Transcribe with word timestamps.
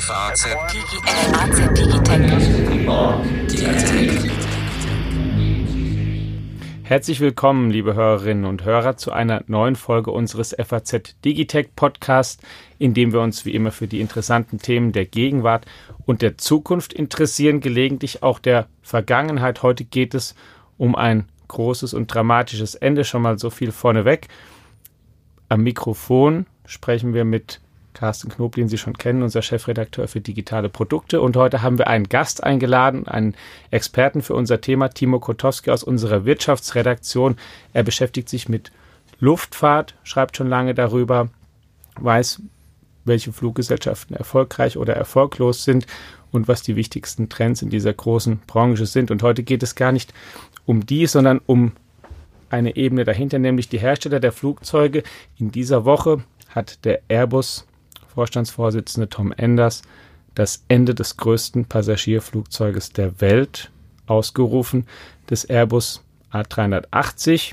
FAZ 0.00 0.46
Herzlich 6.82 7.20
willkommen, 7.20 7.70
liebe 7.70 7.94
Hörerinnen 7.94 8.44
und 8.44 8.64
Hörer, 8.64 8.98
zu 8.98 9.12
einer 9.12 9.42
neuen 9.46 9.74
Folge 9.74 10.10
unseres 10.10 10.54
FAZ 10.58 11.16
Digitech 11.24 11.68
Podcast, 11.76 12.42
in 12.78 12.92
dem 12.92 13.14
wir 13.14 13.20
uns 13.20 13.46
wie 13.46 13.54
immer 13.54 13.72
für 13.72 13.86
die 13.86 14.00
interessanten 14.00 14.58
Themen 14.58 14.92
der 14.92 15.06
Gegenwart 15.06 15.64
und 16.04 16.20
der 16.20 16.36
Zukunft 16.36 16.92
interessieren, 16.92 17.60
gelegentlich 17.60 18.22
auch 18.22 18.38
der 18.38 18.66
Vergangenheit. 18.82 19.62
Heute 19.62 19.84
geht 19.84 20.14
es 20.14 20.34
um 20.76 20.94
ein 20.94 21.26
großes 21.48 21.94
und 21.94 22.12
dramatisches 22.12 22.74
Ende, 22.74 23.04
schon 23.04 23.22
mal 23.22 23.38
so 23.38 23.48
viel 23.48 23.72
vorneweg. 23.72 24.28
Am 25.48 25.62
Mikrofon 25.62 26.44
sprechen 26.66 27.14
wir 27.14 27.24
mit 27.24 27.60
Carsten 27.96 28.28
Knob, 28.28 28.54
den 28.56 28.68
Sie 28.68 28.76
schon 28.76 28.98
kennen, 28.98 29.22
unser 29.22 29.40
Chefredakteur 29.40 30.06
für 30.06 30.20
digitale 30.20 30.68
Produkte. 30.68 31.22
Und 31.22 31.34
heute 31.34 31.62
haben 31.62 31.78
wir 31.78 31.86
einen 31.86 32.10
Gast 32.10 32.44
eingeladen, 32.44 33.08
einen 33.08 33.34
Experten 33.70 34.20
für 34.20 34.34
unser 34.34 34.60
Thema, 34.60 34.90
Timo 34.90 35.18
Kotowski 35.18 35.70
aus 35.70 35.82
unserer 35.82 36.26
Wirtschaftsredaktion. 36.26 37.36
Er 37.72 37.82
beschäftigt 37.84 38.28
sich 38.28 38.50
mit 38.50 38.70
Luftfahrt, 39.18 39.94
schreibt 40.04 40.36
schon 40.36 40.48
lange 40.48 40.74
darüber, 40.74 41.30
weiß, 41.98 42.42
welche 43.06 43.32
Fluggesellschaften 43.32 44.14
erfolgreich 44.14 44.76
oder 44.76 44.94
erfolglos 44.94 45.64
sind 45.64 45.86
und 46.32 46.48
was 46.48 46.60
die 46.60 46.76
wichtigsten 46.76 47.30
Trends 47.30 47.62
in 47.62 47.70
dieser 47.70 47.94
großen 47.94 48.40
Branche 48.46 48.84
sind. 48.84 49.10
Und 49.10 49.22
heute 49.22 49.42
geht 49.42 49.62
es 49.62 49.74
gar 49.74 49.92
nicht 49.92 50.12
um 50.66 50.84
die, 50.84 51.06
sondern 51.06 51.40
um 51.46 51.72
eine 52.50 52.76
Ebene 52.76 53.04
dahinter, 53.04 53.38
nämlich 53.38 53.70
die 53.70 53.78
Hersteller 53.78 54.20
der 54.20 54.32
Flugzeuge. 54.32 55.02
In 55.38 55.50
dieser 55.50 55.86
Woche 55.86 56.24
hat 56.50 56.84
der 56.84 57.00
Airbus 57.08 57.66
Vorstandsvorsitzende 58.16 59.10
Tom 59.10 59.30
Enders 59.30 59.82
das 60.34 60.64
Ende 60.68 60.94
des 60.94 61.18
größten 61.18 61.66
Passagierflugzeuges 61.66 62.90
der 62.94 63.20
Welt 63.20 63.70
ausgerufen, 64.06 64.86
des 65.28 65.44
Airbus 65.44 66.02
A380, 66.32 67.52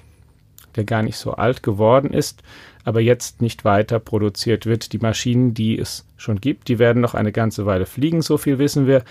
der 0.77 0.85
gar 0.85 1.03
nicht 1.03 1.17
so 1.17 1.33
alt 1.33 1.63
geworden 1.63 2.11
ist, 2.11 2.43
aber 2.85 3.01
jetzt 3.01 3.41
nicht 3.41 3.65
weiter 3.65 3.99
produziert 3.99 4.65
wird. 4.65 4.93
Die 4.93 4.99
Maschinen, 4.99 5.53
die 5.53 5.77
es 5.77 6.05
schon 6.15 6.39
gibt, 6.39 6.69
die 6.69 6.79
werden 6.79 7.01
noch 7.01 7.13
eine 7.13 7.33
ganze 7.33 7.65
Weile 7.65 7.85
fliegen, 7.85 8.21
so 8.21 8.37
viel 8.37 8.57
wissen 8.57 8.87
wir, 8.87 9.03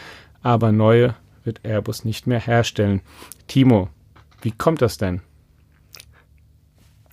aber 0.42 0.72
neue 0.72 1.14
wird 1.44 1.60
Airbus 1.64 2.06
nicht 2.06 2.26
mehr 2.26 2.40
herstellen. 2.40 3.02
Timo, 3.46 3.90
wie 4.40 4.52
kommt 4.52 4.80
das 4.80 4.96
denn? 4.96 5.20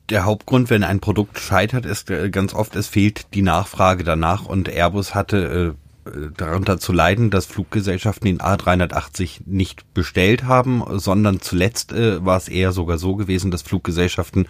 Der 0.09 0.25
Hauptgrund, 0.25 0.69
wenn 0.69 0.83
ein 0.83 0.99
Produkt 0.99 1.39
scheitert, 1.39 1.85
ist 1.85 2.09
äh, 2.09 2.29
ganz 2.29 2.53
oft, 2.53 2.75
es 2.75 2.87
fehlt 2.87 3.33
die 3.33 3.41
Nachfrage 3.41 4.03
danach 4.03 4.45
und 4.45 4.69
Airbus 4.69 5.15
hatte 5.15 5.75
äh, 6.05 6.09
darunter 6.35 6.79
zu 6.79 6.93
leiden, 6.93 7.29
dass 7.29 7.45
Fluggesellschaften 7.45 8.25
den 8.25 8.39
A380 8.39 9.41
nicht 9.45 9.93
bestellt 9.93 10.45
haben, 10.45 10.83
sondern 10.99 11.41
zuletzt 11.41 11.91
äh, 11.91 12.23
war 12.25 12.37
es 12.37 12.47
eher 12.47 12.71
sogar 12.71 12.97
so 12.97 13.15
gewesen, 13.15 13.51
dass 13.51 13.61
Fluggesellschaften 13.61 14.47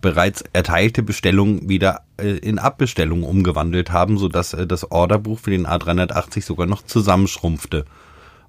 bereits 0.00 0.44
erteilte 0.52 1.02
Bestellungen 1.02 1.68
wieder 1.68 2.02
äh, 2.18 2.36
in 2.38 2.58
Abbestellungen 2.58 3.24
umgewandelt 3.24 3.90
haben, 3.92 4.18
sodass 4.18 4.52
äh, 4.52 4.66
das 4.66 4.90
Orderbuch 4.90 5.38
für 5.38 5.50
den 5.50 5.66
A380 5.66 6.44
sogar 6.44 6.66
noch 6.66 6.82
zusammenschrumpfte. 6.82 7.84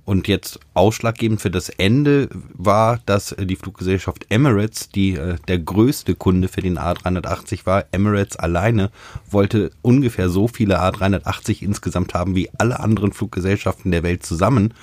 Und 0.05 0.27
jetzt 0.27 0.59
ausschlaggebend 0.73 1.39
für 1.39 1.49
das 1.49 1.69
Ende 1.69 2.27
war, 2.53 2.99
dass 3.05 3.31
äh, 3.31 3.45
die 3.45 3.55
Fluggesellschaft 3.55 4.25
Emirates, 4.29 4.89
die 4.89 5.15
äh, 5.15 5.37
der 5.47 5.59
größte 5.59 6.15
Kunde 6.15 6.49
für 6.49 6.61
den 6.61 6.77
A380 6.77 7.65
war, 7.65 7.85
Emirates 7.91 8.35
alleine 8.35 8.91
wollte 9.29 9.71
ungefähr 9.81 10.27
so 10.27 10.49
viele 10.49 10.81
A380 10.81 11.61
insgesamt 11.61 12.13
haben 12.13 12.35
wie 12.35 12.49
alle 12.57 12.81
anderen 12.81 13.13
Fluggesellschaften 13.13 13.91
der 13.91 14.03
Welt 14.03 14.25
zusammen, 14.25 14.73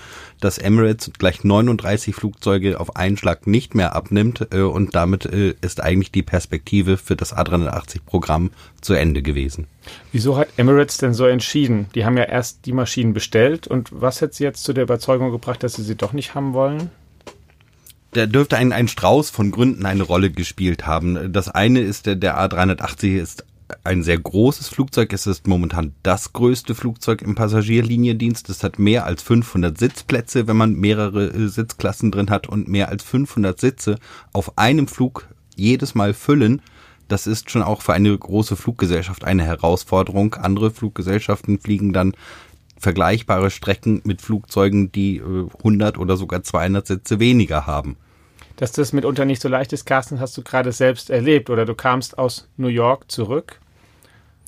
dass 0.41 0.59
Emirates 0.59 1.11
gleich 1.19 1.45
39 1.45 2.15
Flugzeuge 2.15 2.81
auf 2.81 2.97
einen 2.97 3.17
Schlag 3.17 3.47
nicht 3.47 3.75
mehr 3.75 3.95
abnimmt 3.95 4.49
äh, 4.53 4.61
und 4.63 4.95
damit 4.95 5.27
äh, 5.27 5.55
ist 5.61 5.83
eigentlich 5.83 6.13
die 6.13 6.23
Perspektive 6.23 6.97
für 6.97 7.17
das 7.17 7.37
A380-Programm 7.37 8.51
zu 8.81 8.95
Ende 8.95 9.23
gewesen. 9.23 9.67
Wieso 10.13 10.37
hat 10.37 10.49
Emirates 10.57 10.99
denn 10.99 11.15
so 11.15 11.27
entschieden? 11.27 11.87
Die 11.95 12.05
haben 12.05 12.17
ja 12.17 12.25
erst 12.25 12.67
die 12.67 12.73
Maschinen 12.73 13.13
bestellt 13.13 13.67
und 13.67 13.89
was 13.93 14.23
hat 14.23 14.35
sie 14.35 14.45
jetzt 14.45 14.65
zu 14.65 14.73
der 14.73 14.85
Überzeugung 14.85 15.31
gebracht, 15.31 15.63
dass 15.63 15.75
sie 15.75 15.83
sie 15.83 15.97
doch 15.97 16.13
nicht 16.13 16.35
haben 16.35 16.53
wollen? 16.53 16.91
da 18.13 18.27
dürfte 18.27 18.57
ein, 18.57 18.73
ein 18.73 18.89
Strauß 18.89 19.31
von 19.31 19.51
Gründen 19.51 19.87
eine 19.87 20.03
Rolle 20.03 20.31
gespielt 20.31 20.87
haben. 20.87 21.33
Das 21.33 21.49
eine 21.49 21.81
ist, 21.81 22.07
der, 22.07 22.17
der 22.17 22.39
A380 22.39 23.21
ist 23.21 23.45
ein 23.85 24.03
sehr 24.03 24.19
großes 24.19 24.69
Flugzeug. 24.69 25.13
Es 25.13 25.27
ist 25.27 25.47
momentan 25.47 25.95
das 26.03 26.33
größte 26.33 26.75
Flugzeug 26.75 27.23
im 27.23 27.35
Passagierliniendienst. 27.35 28.49
Es 28.49 28.63
hat 28.63 28.79
mehr 28.79 29.07
als 29.07 29.23
500 29.23 29.77
Sitzplätze, 29.79 30.47
wenn 30.47 30.57
man 30.57 30.75
mehrere 30.75 31.29
äh, 31.29 31.49
Sitzklassen 31.49 32.11
drin 32.11 32.31
hat 32.31 32.49
und 32.49 32.69
mehr 32.69 32.89
als 32.89 33.05
500 33.05 33.61
Sitze 33.61 33.99
auf 34.33 34.59
einem 34.59 34.89
Flug 34.89 35.29
jedes 35.57 35.95
Mal 35.95 36.15
füllen. 36.15 36.63
Das 37.09 37.27
ist 37.27 37.51
schon 37.51 37.63
auch 37.63 37.83
für 37.83 37.93
eine 37.93 38.17
große 38.17 38.57
Fluggesellschaft 38.57 39.25
eine 39.25 39.45
Herausforderung. 39.45 40.35
Andere 40.35 40.71
Fluggesellschaften 40.71 41.59
fliegen 41.59 41.93
dann 41.93 42.15
vergleichbare 42.79 43.51
Strecken 43.51 44.01
mit 44.05 44.23
Flugzeugen, 44.23 44.93
die 44.93 45.21
100 45.21 45.97
äh, 45.97 45.99
oder 45.99 46.17
sogar 46.17 46.43
200 46.43 46.87
Sitze 46.87 47.19
weniger 47.21 47.67
haben 47.67 47.97
dass 48.61 48.73
das 48.73 48.93
mitunter 48.93 49.25
nicht 49.25 49.41
so 49.41 49.49
leicht 49.49 49.73
ist, 49.73 49.87
Carsten, 49.87 50.21
hast 50.21 50.37
du 50.37 50.43
gerade 50.43 50.71
selbst 50.71 51.09
erlebt 51.09 51.49
oder 51.49 51.65
du 51.65 51.75
kamst 51.75 52.19
aus 52.19 52.47
New 52.59 52.69
York 52.69 53.11
zurück. 53.11 53.59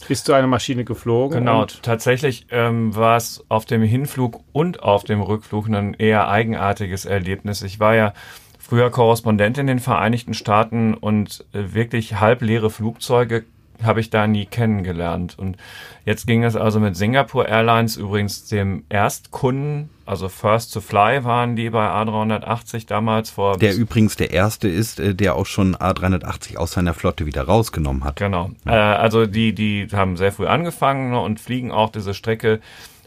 Bist 0.07 0.29
du 0.29 0.35
eine 0.35 0.47
Maschine 0.47 0.85
geflogen? 0.85 1.39
Genau, 1.39 1.65
tatsächlich 1.65 2.47
ähm, 2.51 2.95
war 2.95 3.17
es 3.17 3.43
auf 3.49 3.65
dem 3.65 3.81
Hinflug 3.81 4.41
und 4.53 4.83
auf 4.83 5.05
dem 5.05 5.23
Rückflug 5.23 5.67
ein 5.69 5.95
eher 5.95 6.29
eigenartiges 6.29 7.07
Erlebnis. 7.07 7.63
Ich 7.63 7.81
war 7.81 7.95
ja 7.95 8.13
früher 8.59 8.91
Korrespondent 8.91 9.57
in 9.57 9.67
den 9.67 9.79
Vereinigten 9.79 10.35
Staaten 10.35 10.93
und 10.93 11.47
äh, 11.55 11.73
wirklich 11.73 12.21
halbleere 12.21 12.69
Flugzeuge 12.69 13.45
habe 13.83 14.01
ich 14.01 14.11
da 14.11 14.27
nie 14.27 14.45
kennengelernt. 14.45 15.39
Und 15.39 15.57
jetzt 16.05 16.27
ging 16.27 16.45
es 16.45 16.55
also 16.55 16.81
mit 16.81 16.97
Singapore 16.97 17.49
Airlines, 17.49 17.97
übrigens 17.97 18.47
dem 18.47 18.85
Erstkunden, 18.91 19.89
also 20.13 20.29
First 20.29 20.75
to 20.75 20.83
Fly 20.83 21.25
waren 21.25 21.57
die 21.57 21.71
bei 21.71 21.89
A380 21.89 22.87
damals 22.87 23.31
vor. 23.31 23.57
Der 23.57 23.75
übrigens 23.75 24.15
der 24.17 24.31
erste 24.31 24.69
ist, 24.69 25.01
äh, 25.01 25.15
der 25.15 25.37
auch 25.37 25.47
schon 25.47 25.75
A380 25.75 26.59
aus 26.59 26.73
seiner 26.73 26.93
Flotte 26.93 27.25
wieder 27.25 27.45
rausgenommen 27.45 28.05
hat. 28.05 28.17
Genau. 28.17 28.51
Äh, 28.67 28.73
also 28.73 29.25
die, 29.25 29.55
die 29.55 29.89
haben 29.91 30.19
sehr 30.19 30.31
früh 30.31 30.47
angefangen 30.47 31.13
ne, 31.13 31.21
und 31.21 31.41
fliegen 31.41 31.73
auch 31.73 31.91
diese 31.91 32.13
Strecke 32.13 32.61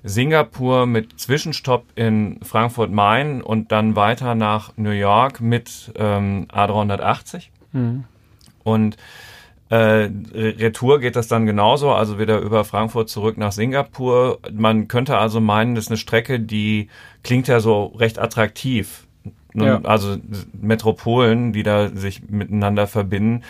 Singapur 0.03 0.87
mit 0.87 1.19
Zwischenstopp 1.19 1.85
in 1.93 2.39
Frankfurt 2.41 2.91
Main 2.91 3.43
und 3.43 3.71
dann 3.71 3.95
weiter 3.95 4.33
nach 4.33 4.73
New 4.75 4.89
York 4.89 5.41
mit 5.41 5.91
ähm, 5.95 6.47
A380. 6.51 7.49
Mhm. 7.71 8.05
Und 8.63 8.97
äh, 9.69 10.09
Retour 10.33 10.99
geht 10.99 11.15
das 11.15 11.27
dann 11.27 11.45
genauso, 11.45 11.91
also 11.91 12.19
wieder 12.19 12.39
über 12.39 12.65
Frankfurt 12.65 13.09
zurück 13.09 13.37
nach 13.37 13.51
Singapur. 13.51 14.39
Man 14.51 14.87
könnte 14.87 15.17
also 15.17 15.41
meinen, 15.41 15.73
das 15.75 15.85
ist 15.85 15.91
eine 15.91 15.97
Strecke, 15.97 16.39
die 16.39 16.89
klingt 17.23 17.47
ja 17.47 17.59
so 17.59 17.85
recht 17.85 18.19
attraktiv. 18.19 19.07
Ja. 19.55 19.81
Also 19.83 20.17
Metropolen, 20.53 21.53
die 21.53 21.63
da 21.63 21.89
sich 21.89 22.29
miteinander 22.29 22.87
verbinden. 22.87 23.43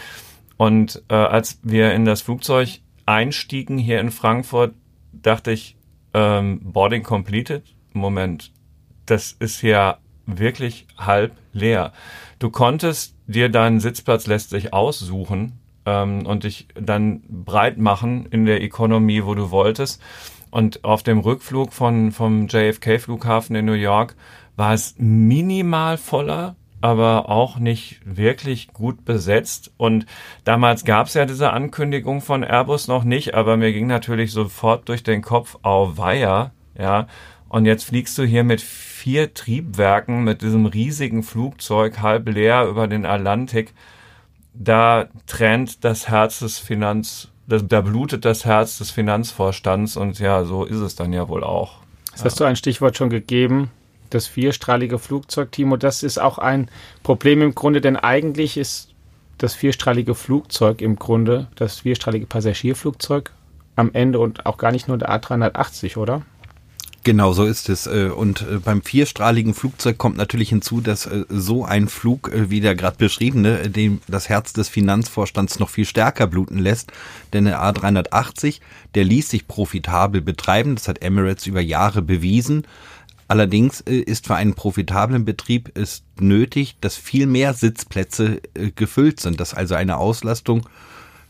Und 0.55 1.03
äh, 1.09 1.15
als 1.15 1.59
wir 1.63 1.93
in 1.93 2.05
das 2.05 2.21
Flugzeug 2.21 2.79
einstiegen 3.05 3.77
hier 3.77 3.99
in 3.99 4.11
Frankfurt, 4.11 4.73
dachte 5.11 5.51
ich, 5.51 5.75
ähm, 6.13 6.59
Boarding 6.63 7.03
completed. 7.03 7.63
Moment, 7.91 8.51
das 9.05 9.33
ist 9.33 9.61
ja 9.61 9.97
wirklich 10.25 10.87
halb 10.97 11.33
leer. 11.51 11.91
Du 12.39 12.49
konntest 12.49 13.15
dir 13.27 13.49
deinen 13.49 13.79
Sitzplatz 13.79 14.27
lässt 14.27 14.51
sich 14.51 14.73
aussuchen 14.73 15.59
ähm, 15.85 16.25
und 16.25 16.43
dich 16.43 16.67
dann 16.75 17.21
breit 17.29 17.77
machen 17.77 18.27
in 18.31 18.45
der 18.45 18.61
Economy, 18.61 19.25
wo 19.25 19.35
du 19.35 19.51
wolltest. 19.51 20.01
Und 20.51 20.83
auf 20.83 21.03
dem 21.03 21.19
Rückflug 21.19 21.73
von, 21.73 22.11
vom 22.11 22.47
JFK-Flughafen 22.47 23.55
in 23.55 23.65
New 23.65 23.73
York 23.73 24.15
war 24.55 24.73
es 24.73 24.95
minimal 24.97 25.97
voller, 25.97 26.55
aber 26.81 27.29
auch 27.29 27.57
nicht 27.57 27.99
wirklich 28.05 28.69
gut 28.71 29.05
besetzt. 29.05 29.73
Und 29.77 30.05
damals 30.43 30.85
gab 30.85 31.07
es 31.07 31.13
ja 31.13 31.25
diese 31.25 31.51
Ankündigung 31.51 32.21
von 32.21 32.43
Airbus 32.43 32.87
noch 32.87 33.03
nicht, 33.03 33.33
aber 33.33 33.57
mir 33.57 33.73
ging 33.73 33.87
natürlich 33.87 34.31
sofort 34.31 34.87
durch 34.87 35.03
den 35.03 35.21
Kopf, 35.21 35.57
au 35.61 35.97
weia, 35.97 36.51
ja. 36.77 37.07
Und 37.49 37.65
jetzt 37.65 37.85
fliegst 37.85 38.17
du 38.17 38.23
hier 38.23 38.43
mit 38.43 38.61
vier 38.61 39.33
Triebwerken, 39.33 40.23
mit 40.23 40.41
diesem 40.41 40.65
riesigen 40.65 41.23
Flugzeug 41.23 42.01
halb 42.01 42.27
leer 42.29 42.65
über 42.65 42.87
den 42.87 43.05
Atlantik 43.05 43.73
da 44.57 45.07
trennt 45.27 45.83
das 45.83 46.07
Herz 46.07 46.39
des 46.39 46.59
Finanz, 46.59 47.29
das, 47.47 47.67
da 47.67 47.81
blutet 47.81 48.25
das 48.25 48.45
Herz 48.45 48.77
des 48.77 48.91
Finanzvorstands 48.91 49.97
und 49.97 50.19
ja, 50.19 50.43
so 50.45 50.65
ist 50.65 50.79
es 50.79 50.95
dann 50.95 51.13
ja 51.13 51.27
wohl 51.27 51.43
auch. 51.43 51.79
Das 52.11 52.25
hast 52.25 52.39
du 52.39 52.45
ein 52.45 52.55
Stichwort 52.55 52.95
schon 52.95 53.09
gegeben, 53.09 53.69
das 54.09 54.27
vierstrahlige 54.27 54.99
Flugzeug, 54.99 55.51
Timo. 55.51 55.75
Das 55.75 56.01
ist 56.01 56.17
auch 56.17 56.37
ein 56.37 56.69
Problem 57.03 57.41
im 57.41 57.53
Grunde, 57.53 57.81
denn 57.81 57.97
eigentlich 57.97 58.57
ist 58.57 58.93
das 59.37 59.53
vierstrahlige 59.53 60.15
Flugzeug 60.15 60.81
im 60.81 60.95
Grunde, 60.95 61.47
das 61.55 61.79
vierstrahlige 61.79 62.25
Passagierflugzeug 62.25 63.31
am 63.75 63.91
Ende 63.93 64.19
und 64.19 64.45
auch 64.45 64.57
gar 64.57 64.71
nicht 64.71 64.87
nur 64.87 64.97
der 64.97 65.09
A380, 65.09 65.97
oder? 65.97 66.21
Genau, 67.05 67.33
so 67.33 67.45
ist 67.45 67.69
es. 67.69 67.85
Äh, 67.85 68.09
und 68.09 68.41
äh, 68.41 68.57
beim 68.57 68.81
vierstrahligen 68.81 69.53
Flugzeug 69.53 69.99
kommt 69.99 70.17
natürlich 70.17 70.49
hinzu, 70.49 70.81
dass 70.81 71.05
äh, 71.05 71.25
so 71.29 71.63
ein 71.63 71.87
Flug, 71.87 72.31
wie 72.33 72.61
der 72.61 72.73
gerade 72.73 72.97
beschriebene, 72.97 73.69
dem 73.69 74.01
das 74.07 74.27
Herz 74.27 74.53
des 74.53 74.69
Finanzvorstands 74.69 75.59
noch 75.59 75.69
viel 75.69 75.85
stärker 75.85 76.25
bluten 76.25 76.57
lässt. 76.57 76.91
Denn 77.31 77.45
der 77.45 77.61
A380, 77.61 78.59
der 78.95 79.03
ließ 79.03 79.29
sich 79.29 79.47
profitabel 79.47 80.21
betreiben. 80.21 80.73
Das 80.73 80.87
hat 80.87 81.03
Emirates 81.03 81.45
über 81.45 81.61
Jahre 81.61 82.01
bewiesen. 82.01 82.65
Allerdings 83.27 83.81
ist 83.81 84.25
für 84.25 84.35
einen 84.35 84.55
profitablen 84.55 85.25
Betrieb 85.25 85.71
es 85.75 86.03
nötig, 86.19 86.75
dass 86.81 86.95
viel 86.95 87.27
mehr 87.27 87.53
Sitzplätze 87.53 88.41
gefüllt 88.75 89.19
sind, 89.19 89.39
dass 89.39 89.53
also 89.53 89.75
eine 89.75 89.97
Auslastung 89.97 90.67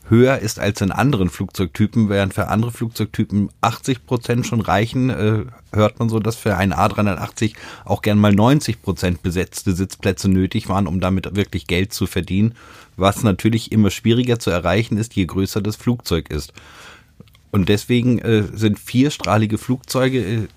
höher 0.08 0.38
ist 0.38 0.58
als 0.58 0.80
in 0.80 0.92
anderen 0.92 1.28
Flugzeugtypen, 1.30 2.08
während 2.08 2.34
für 2.34 2.48
andere 2.48 2.70
Flugzeugtypen 2.70 3.50
80 3.60 4.06
Prozent 4.06 4.46
schon 4.46 4.60
reichen, 4.60 5.10
äh, 5.10 5.44
hört 5.72 5.98
man 5.98 6.08
so, 6.08 6.20
dass 6.20 6.36
für 6.36 6.56
einen 6.56 6.72
A380 6.72 7.54
auch 7.84 8.02
gern 8.02 8.18
mal 8.18 8.32
90 8.32 8.82
Prozent 8.82 9.22
besetzte 9.22 9.72
Sitzplätze 9.72 10.28
nötig 10.28 10.68
waren, 10.68 10.86
um 10.86 11.00
damit 11.00 11.34
wirklich 11.36 11.66
Geld 11.66 11.92
zu 11.92 12.06
verdienen, 12.06 12.54
was 12.96 13.22
natürlich 13.22 13.72
immer 13.72 13.90
schwieriger 13.90 14.38
zu 14.38 14.50
erreichen 14.50 14.96
ist, 14.96 15.14
je 15.14 15.26
größer 15.26 15.60
das 15.60 15.76
Flugzeug 15.76 16.30
ist. 16.30 16.52
Und 17.50 17.68
deswegen 17.68 18.18
äh, 18.18 18.44
sind 18.52 18.78
vierstrahlige 18.78 19.58
Flugzeuge 19.58 20.18
äh, 20.20 20.48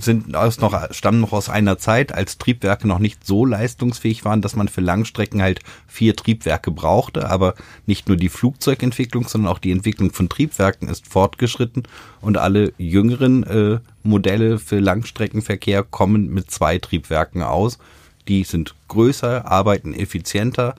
sind 0.00 0.34
aus 0.34 0.60
noch, 0.60 0.92
stammen 0.92 1.20
noch 1.20 1.32
aus 1.32 1.48
einer 1.48 1.78
Zeit, 1.78 2.12
als 2.12 2.38
Triebwerke 2.38 2.88
noch 2.88 2.98
nicht 2.98 3.24
so 3.26 3.44
leistungsfähig 3.44 4.24
waren, 4.24 4.42
dass 4.42 4.56
man 4.56 4.68
für 4.68 4.80
Langstrecken 4.80 5.42
halt 5.42 5.60
vier 5.86 6.16
Triebwerke 6.16 6.70
brauchte. 6.70 7.28
Aber 7.28 7.54
nicht 7.86 8.08
nur 8.08 8.16
die 8.16 8.28
Flugzeugentwicklung, 8.28 9.28
sondern 9.28 9.52
auch 9.52 9.58
die 9.58 9.70
Entwicklung 9.70 10.12
von 10.12 10.28
Triebwerken 10.28 10.88
ist 10.88 11.06
fortgeschritten 11.06 11.84
und 12.20 12.38
alle 12.38 12.72
jüngeren 12.78 13.44
äh, 13.44 13.78
Modelle 14.02 14.58
für 14.58 14.78
Langstreckenverkehr 14.78 15.82
kommen 15.82 16.32
mit 16.32 16.50
zwei 16.50 16.78
Triebwerken 16.78 17.42
aus. 17.42 17.78
Die 18.28 18.44
sind 18.44 18.74
größer, 18.88 19.46
arbeiten 19.46 19.94
effizienter. 19.94 20.74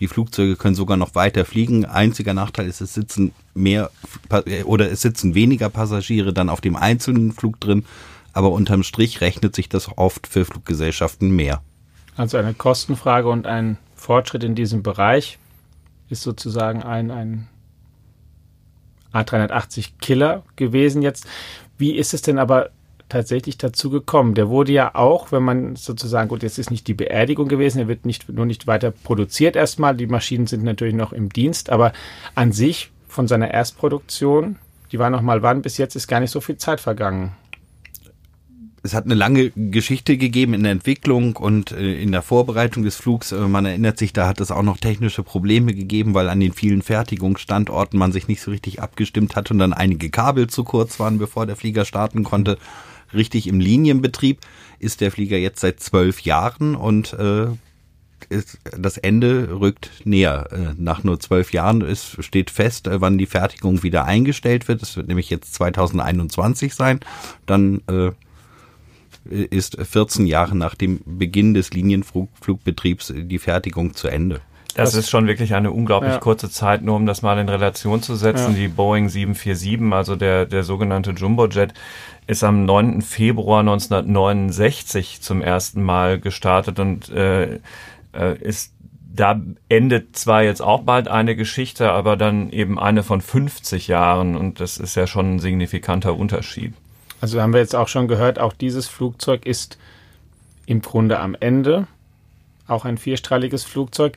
Die 0.00 0.08
Flugzeuge 0.08 0.56
können 0.56 0.74
sogar 0.74 0.96
noch 0.96 1.14
weiter 1.14 1.44
fliegen. 1.44 1.84
Einziger 1.84 2.34
Nachteil 2.34 2.66
ist, 2.66 2.80
es 2.80 2.94
sitzen 2.94 3.30
mehr 3.54 3.90
oder 4.64 4.90
es 4.90 5.02
sitzen 5.02 5.36
weniger 5.36 5.68
Passagiere 5.68 6.32
dann 6.32 6.48
auf 6.48 6.60
dem 6.60 6.74
einzelnen 6.74 7.30
Flug 7.30 7.60
drin 7.60 7.84
aber 8.32 8.50
unterm 8.50 8.82
Strich 8.82 9.20
rechnet 9.20 9.54
sich 9.54 9.68
das 9.68 9.96
oft 9.96 10.26
für 10.26 10.44
Fluggesellschaften 10.44 11.30
mehr. 11.30 11.62
Also 12.16 12.36
eine 12.36 12.54
Kostenfrage 12.54 13.28
und 13.28 13.46
ein 13.46 13.78
Fortschritt 13.94 14.44
in 14.44 14.54
diesem 14.54 14.82
Bereich 14.82 15.38
ist 16.08 16.22
sozusagen 16.22 16.82
ein, 16.82 17.10
ein 17.10 17.48
A380 19.12 19.92
Killer 20.00 20.42
gewesen 20.56 21.02
jetzt. 21.02 21.26
Wie 21.78 21.96
ist 21.96 22.12
es 22.12 22.22
denn 22.22 22.38
aber 22.38 22.70
tatsächlich 23.08 23.58
dazu 23.58 23.90
gekommen? 23.90 24.34
Der 24.34 24.48
wurde 24.48 24.72
ja 24.72 24.94
auch, 24.94 25.32
wenn 25.32 25.42
man 25.42 25.76
sozusagen, 25.76 26.28
gut, 26.28 26.42
jetzt 26.42 26.58
ist 26.58 26.70
nicht 26.70 26.86
die 26.86 26.94
Beerdigung 26.94 27.48
gewesen, 27.48 27.78
er 27.78 27.88
wird 27.88 28.04
nicht, 28.06 28.28
nur 28.28 28.46
nicht 28.46 28.66
weiter 28.66 28.90
produziert 28.90 29.56
erstmal, 29.56 29.96
die 29.96 30.06
Maschinen 30.06 30.46
sind 30.46 30.64
natürlich 30.64 30.94
noch 30.94 31.12
im 31.12 31.30
Dienst, 31.30 31.70
aber 31.70 31.92
an 32.34 32.52
sich 32.52 32.90
von 33.08 33.28
seiner 33.28 33.50
Erstproduktion, 33.50 34.56
die 34.90 34.98
war 34.98 35.10
noch 35.10 35.22
mal 35.22 35.42
wann, 35.42 35.62
bis 35.62 35.78
jetzt 35.78 35.96
ist 35.96 36.08
gar 36.08 36.20
nicht 36.20 36.30
so 36.30 36.40
viel 36.40 36.56
Zeit 36.56 36.80
vergangen 36.80 37.32
es 38.84 38.94
hat 38.94 39.04
eine 39.04 39.14
lange 39.14 39.50
Geschichte 39.50 40.16
gegeben 40.16 40.54
in 40.54 40.64
der 40.64 40.72
Entwicklung 40.72 41.36
und 41.36 41.70
äh, 41.70 42.02
in 42.02 42.10
der 42.10 42.22
Vorbereitung 42.22 42.82
des 42.82 42.96
Flugs. 42.96 43.30
Äh, 43.30 43.46
man 43.46 43.64
erinnert 43.64 43.98
sich, 43.98 44.12
da 44.12 44.26
hat 44.26 44.40
es 44.40 44.50
auch 44.50 44.62
noch 44.62 44.78
technische 44.78 45.22
Probleme 45.22 45.72
gegeben, 45.72 46.14
weil 46.14 46.28
an 46.28 46.40
den 46.40 46.52
vielen 46.52 46.82
Fertigungsstandorten 46.82 47.98
man 47.98 48.12
sich 48.12 48.26
nicht 48.26 48.42
so 48.42 48.50
richtig 48.50 48.82
abgestimmt 48.82 49.36
hat 49.36 49.50
und 49.50 49.58
dann 49.58 49.72
einige 49.72 50.10
Kabel 50.10 50.48
zu 50.48 50.64
kurz 50.64 50.98
waren, 50.98 51.18
bevor 51.18 51.46
der 51.46 51.56
Flieger 51.56 51.84
starten 51.84 52.24
konnte. 52.24 52.58
Richtig 53.14 53.46
im 53.46 53.60
Linienbetrieb 53.60 54.40
ist 54.78 55.00
der 55.00 55.12
Flieger 55.12 55.38
jetzt 55.38 55.60
seit 55.60 55.78
zwölf 55.80 56.20
Jahren 56.20 56.74
und 56.74 57.12
äh, 57.12 57.46
ist, 58.30 58.58
das 58.76 58.98
Ende 58.98 59.60
rückt 59.60 59.90
näher. 60.04 60.48
Äh, 60.50 60.74
nach 60.76 61.04
nur 61.04 61.20
zwölf 61.20 61.52
Jahren 61.52 61.82
ist, 61.82 62.24
steht 62.24 62.50
fest, 62.50 62.88
wann 62.90 63.18
die 63.18 63.26
Fertigung 63.26 63.84
wieder 63.84 64.06
eingestellt 64.06 64.66
wird. 64.66 64.82
Es 64.82 64.96
wird 64.96 65.06
nämlich 65.06 65.30
jetzt 65.30 65.54
2021 65.54 66.74
sein. 66.74 66.98
Dann 67.46 67.82
äh, 67.86 68.10
ist 69.24 69.76
14 69.80 70.26
Jahre 70.26 70.56
nach 70.56 70.74
dem 70.74 71.00
Beginn 71.04 71.54
des 71.54 71.72
Linienflugbetriebs 71.72 73.12
die 73.16 73.38
Fertigung 73.38 73.94
zu 73.94 74.08
Ende. 74.08 74.40
Das, 74.74 74.94
ist 74.94 75.10
schon 75.10 75.26
wirklich 75.26 75.54
eine 75.54 75.70
unglaublich 75.70 76.14
ja. 76.14 76.18
kurze 76.18 76.50
Zeit, 76.50 76.82
nur 76.82 76.96
um 76.96 77.04
das 77.04 77.20
mal 77.20 77.38
in 77.38 77.48
Relation 77.48 78.00
zu 78.02 78.16
setzen. 78.16 78.52
Ja. 78.52 78.58
Die 78.58 78.68
Boeing 78.68 79.08
747, 79.08 79.92
also 79.92 80.16
der, 80.16 80.46
der 80.46 80.62
sogenannte 80.62 81.10
Jumbojet, 81.10 81.74
ist 82.26 82.42
am 82.42 82.64
9. 82.64 83.02
Februar 83.02 83.60
1969 83.60 85.20
zum 85.20 85.42
ersten 85.42 85.82
Mal 85.82 86.18
gestartet 86.18 86.78
und 86.78 87.10
äh, 87.10 87.58
äh, 88.12 88.38
ist 88.40 88.72
da 89.14 89.38
endet 89.68 90.16
zwar 90.16 90.42
jetzt 90.42 90.62
auch 90.62 90.84
bald 90.84 91.06
eine 91.06 91.36
Geschichte, 91.36 91.92
aber 91.92 92.16
dann 92.16 92.48
eben 92.50 92.78
eine 92.78 93.02
von 93.02 93.20
50 93.20 93.88
Jahren 93.88 94.36
und 94.36 94.58
das 94.58 94.78
ist 94.78 94.94
ja 94.94 95.06
schon 95.06 95.34
ein 95.34 95.38
signifikanter 95.38 96.16
Unterschied. 96.16 96.72
Also 97.22 97.40
haben 97.40 97.52
wir 97.52 97.60
jetzt 97.60 97.76
auch 97.76 97.86
schon 97.86 98.08
gehört, 98.08 98.40
auch 98.40 98.52
dieses 98.52 98.88
Flugzeug 98.88 99.46
ist 99.46 99.78
im 100.66 100.82
Grunde 100.82 101.20
am 101.20 101.36
Ende. 101.38 101.86
Auch 102.66 102.84
ein 102.84 102.98
vierstrahliges 102.98 103.62
Flugzeug. 103.62 104.16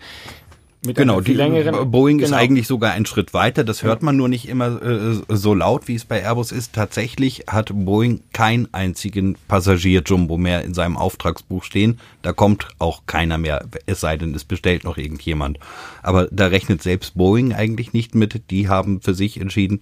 Mit 0.84 0.98
genau, 0.98 1.22
die 1.22 1.34
längeren, 1.34 1.92
Boeing 1.92 2.18
genau. 2.18 2.30
ist 2.30 2.34
eigentlich 2.34 2.68
sogar 2.68 2.94
einen 2.94 3.06
Schritt 3.06 3.34
weiter. 3.34 3.64
Das 3.64 3.84
hört 3.84 4.02
man 4.02 4.18
nur 4.18 4.28
nicht 4.28 4.48
immer 4.48 4.82
äh, 4.82 5.22
so 5.30 5.54
laut, 5.54 5.88
wie 5.88 5.96
es 5.96 6.06
bei 6.06 6.22
Airbus 6.22 6.52
ist. 6.52 6.74
Tatsächlich 6.74 7.46
hat 7.48 7.72
Boeing 7.74 8.22
keinen 8.34 8.74
einzigen 8.74 9.36
Passagier-Jumbo 9.48 10.38
mehr 10.38 10.64
in 10.64 10.74
seinem 10.74 10.98
Auftragsbuch 10.98 11.64
stehen. 11.64 12.00
Da 12.24 12.34
kommt 12.34 12.70
auch 12.80 13.04
keiner 13.06 13.38
mehr, 13.38 13.66
es 13.86 14.00
sei 14.00 14.18
denn, 14.18 14.34
es 14.34 14.46
bestellt 14.46 14.84
noch 14.84 14.98
irgendjemand. 14.98 15.60
Aber 16.02 16.28
da 16.32 16.48
rechnet 16.48 16.82
selbst 16.82 17.16
Boeing 17.16 17.54
eigentlich 17.54 17.94
nicht 17.94 18.16
mit. 18.16 18.50
Die 18.50 18.68
haben 18.68 19.02
für 19.02 19.14
sich 19.14 19.40
entschieden, 19.40 19.82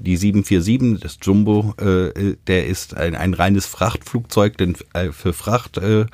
die 0.00 0.16
747, 0.16 1.00
das 1.00 1.18
Jumbo, 1.22 1.74
äh, 1.78 2.36
der 2.46 2.66
ist 2.66 2.96
ein, 2.96 3.14
ein 3.14 3.34
reines 3.34 3.66
Frachtflugzeug, 3.66 4.56
denn 4.56 4.76
äh, 4.92 5.12
für 5.12 5.32
Fracht 5.32 5.78
äh, 5.78 6.06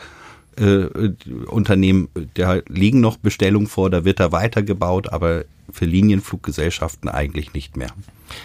äh, 0.57 1.13
Unternehmen, 1.47 2.09
da 2.35 2.61
liegen 2.69 3.01
noch 3.01 3.17
Bestellungen 3.17 3.67
vor, 3.67 3.91
da 3.91 4.05
wird 4.05 4.21
er 4.21 4.33
weitergebaut, 4.33 5.13
aber 5.13 5.45
für 5.71 5.85
Linienfluggesellschaften 5.85 7.09
eigentlich 7.09 7.55
nicht 7.55 7.77
mehr. 7.77 7.91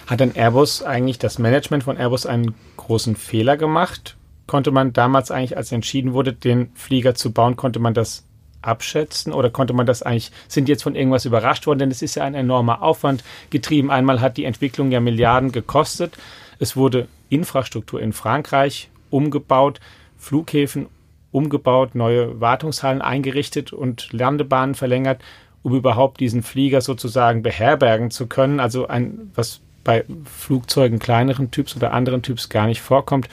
Hat 0.08 0.20
denn 0.20 0.36
Airbus 0.36 0.84
eigentlich, 0.84 1.20
das 1.20 1.40
Management 1.40 1.84
von 1.84 1.98
Airbus 1.98 2.26
einen 2.26 2.56
großen 2.78 3.16
Fehler 3.16 3.58
gemacht? 3.58 4.18
Konnte 4.48 4.72
man 4.72 4.94
damals 4.94 5.30
eigentlich, 5.30 5.58
als 5.58 5.72
entschieden 5.72 6.14
wurde, 6.14 6.34
den 6.34 6.72
Flieger 6.74 7.14
zu 7.14 7.32
bauen, 7.32 7.56
konnte 7.56 7.80
man 7.80 7.94
das 7.94 8.24
abschätzen 8.62 9.34
oder 9.34 9.50
konnte 9.50 9.74
man 9.74 9.86
das 9.86 10.02
eigentlich, 10.02 10.32
sind 10.48 10.70
jetzt 10.70 10.84
von 10.84 10.96
irgendwas 10.96 11.26
überrascht 11.26 11.68
worden, 11.68 11.80
denn 11.80 11.92
es 11.92 12.02
ist 12.02 12.16
ja 12.16 12.24
ein 12.24 12.36
enormer 12.36 12.82
Aufwand 12.82 13.24
getrieben. 13.50 13.92
Einmal 13.92 14.22
hat 14.22 14.38
die 14.38 14.46
Entwicklung 14.46 14.92
ja 14.92 15.00
Milliarden 15.00 15.52
gekostet. 15.52 16.18
Es 16.60 16.76
wurde 16.76 17.08
Infrastruktur 17.30 18.02
in 18.02 18.14
Frankreich 18.14 18.90
umgebaut, 19.10 19.80
Flughäfen 20.18 20.88
umgebaut, 21.32 21.96
neue 21.96 22.42
Wartungshallen 22.42 23.02
eingerichtet 23.02 23.72
und 23.72 24.12
Landebahnen 24.12 24.76
verlängert, 24.76 25.22
um 25.64 25.76
überhaupt 25.76 26.20
diesen 26.20 26.44
Flieger 26.44 26.82
sozusagen 26.82 27.44
beherbergen 27.44 28.12
zu 28.12 28.28
können. 28.28 28.60
Also 28.60 28.88
ein, 28.88 29.32
was 29.36 29.62
bei 29.84 30.06
Flugzeugen 30.26 31.00
kleineren 31.00 31.52
Typs 31.52 31.76
oder 31.76 31.94
anderen 31.94 32.22
Typs 32.22 32.50
gar 32.50 32.68
nicht 32.68 32.82
vorkommt, 32.82 33.30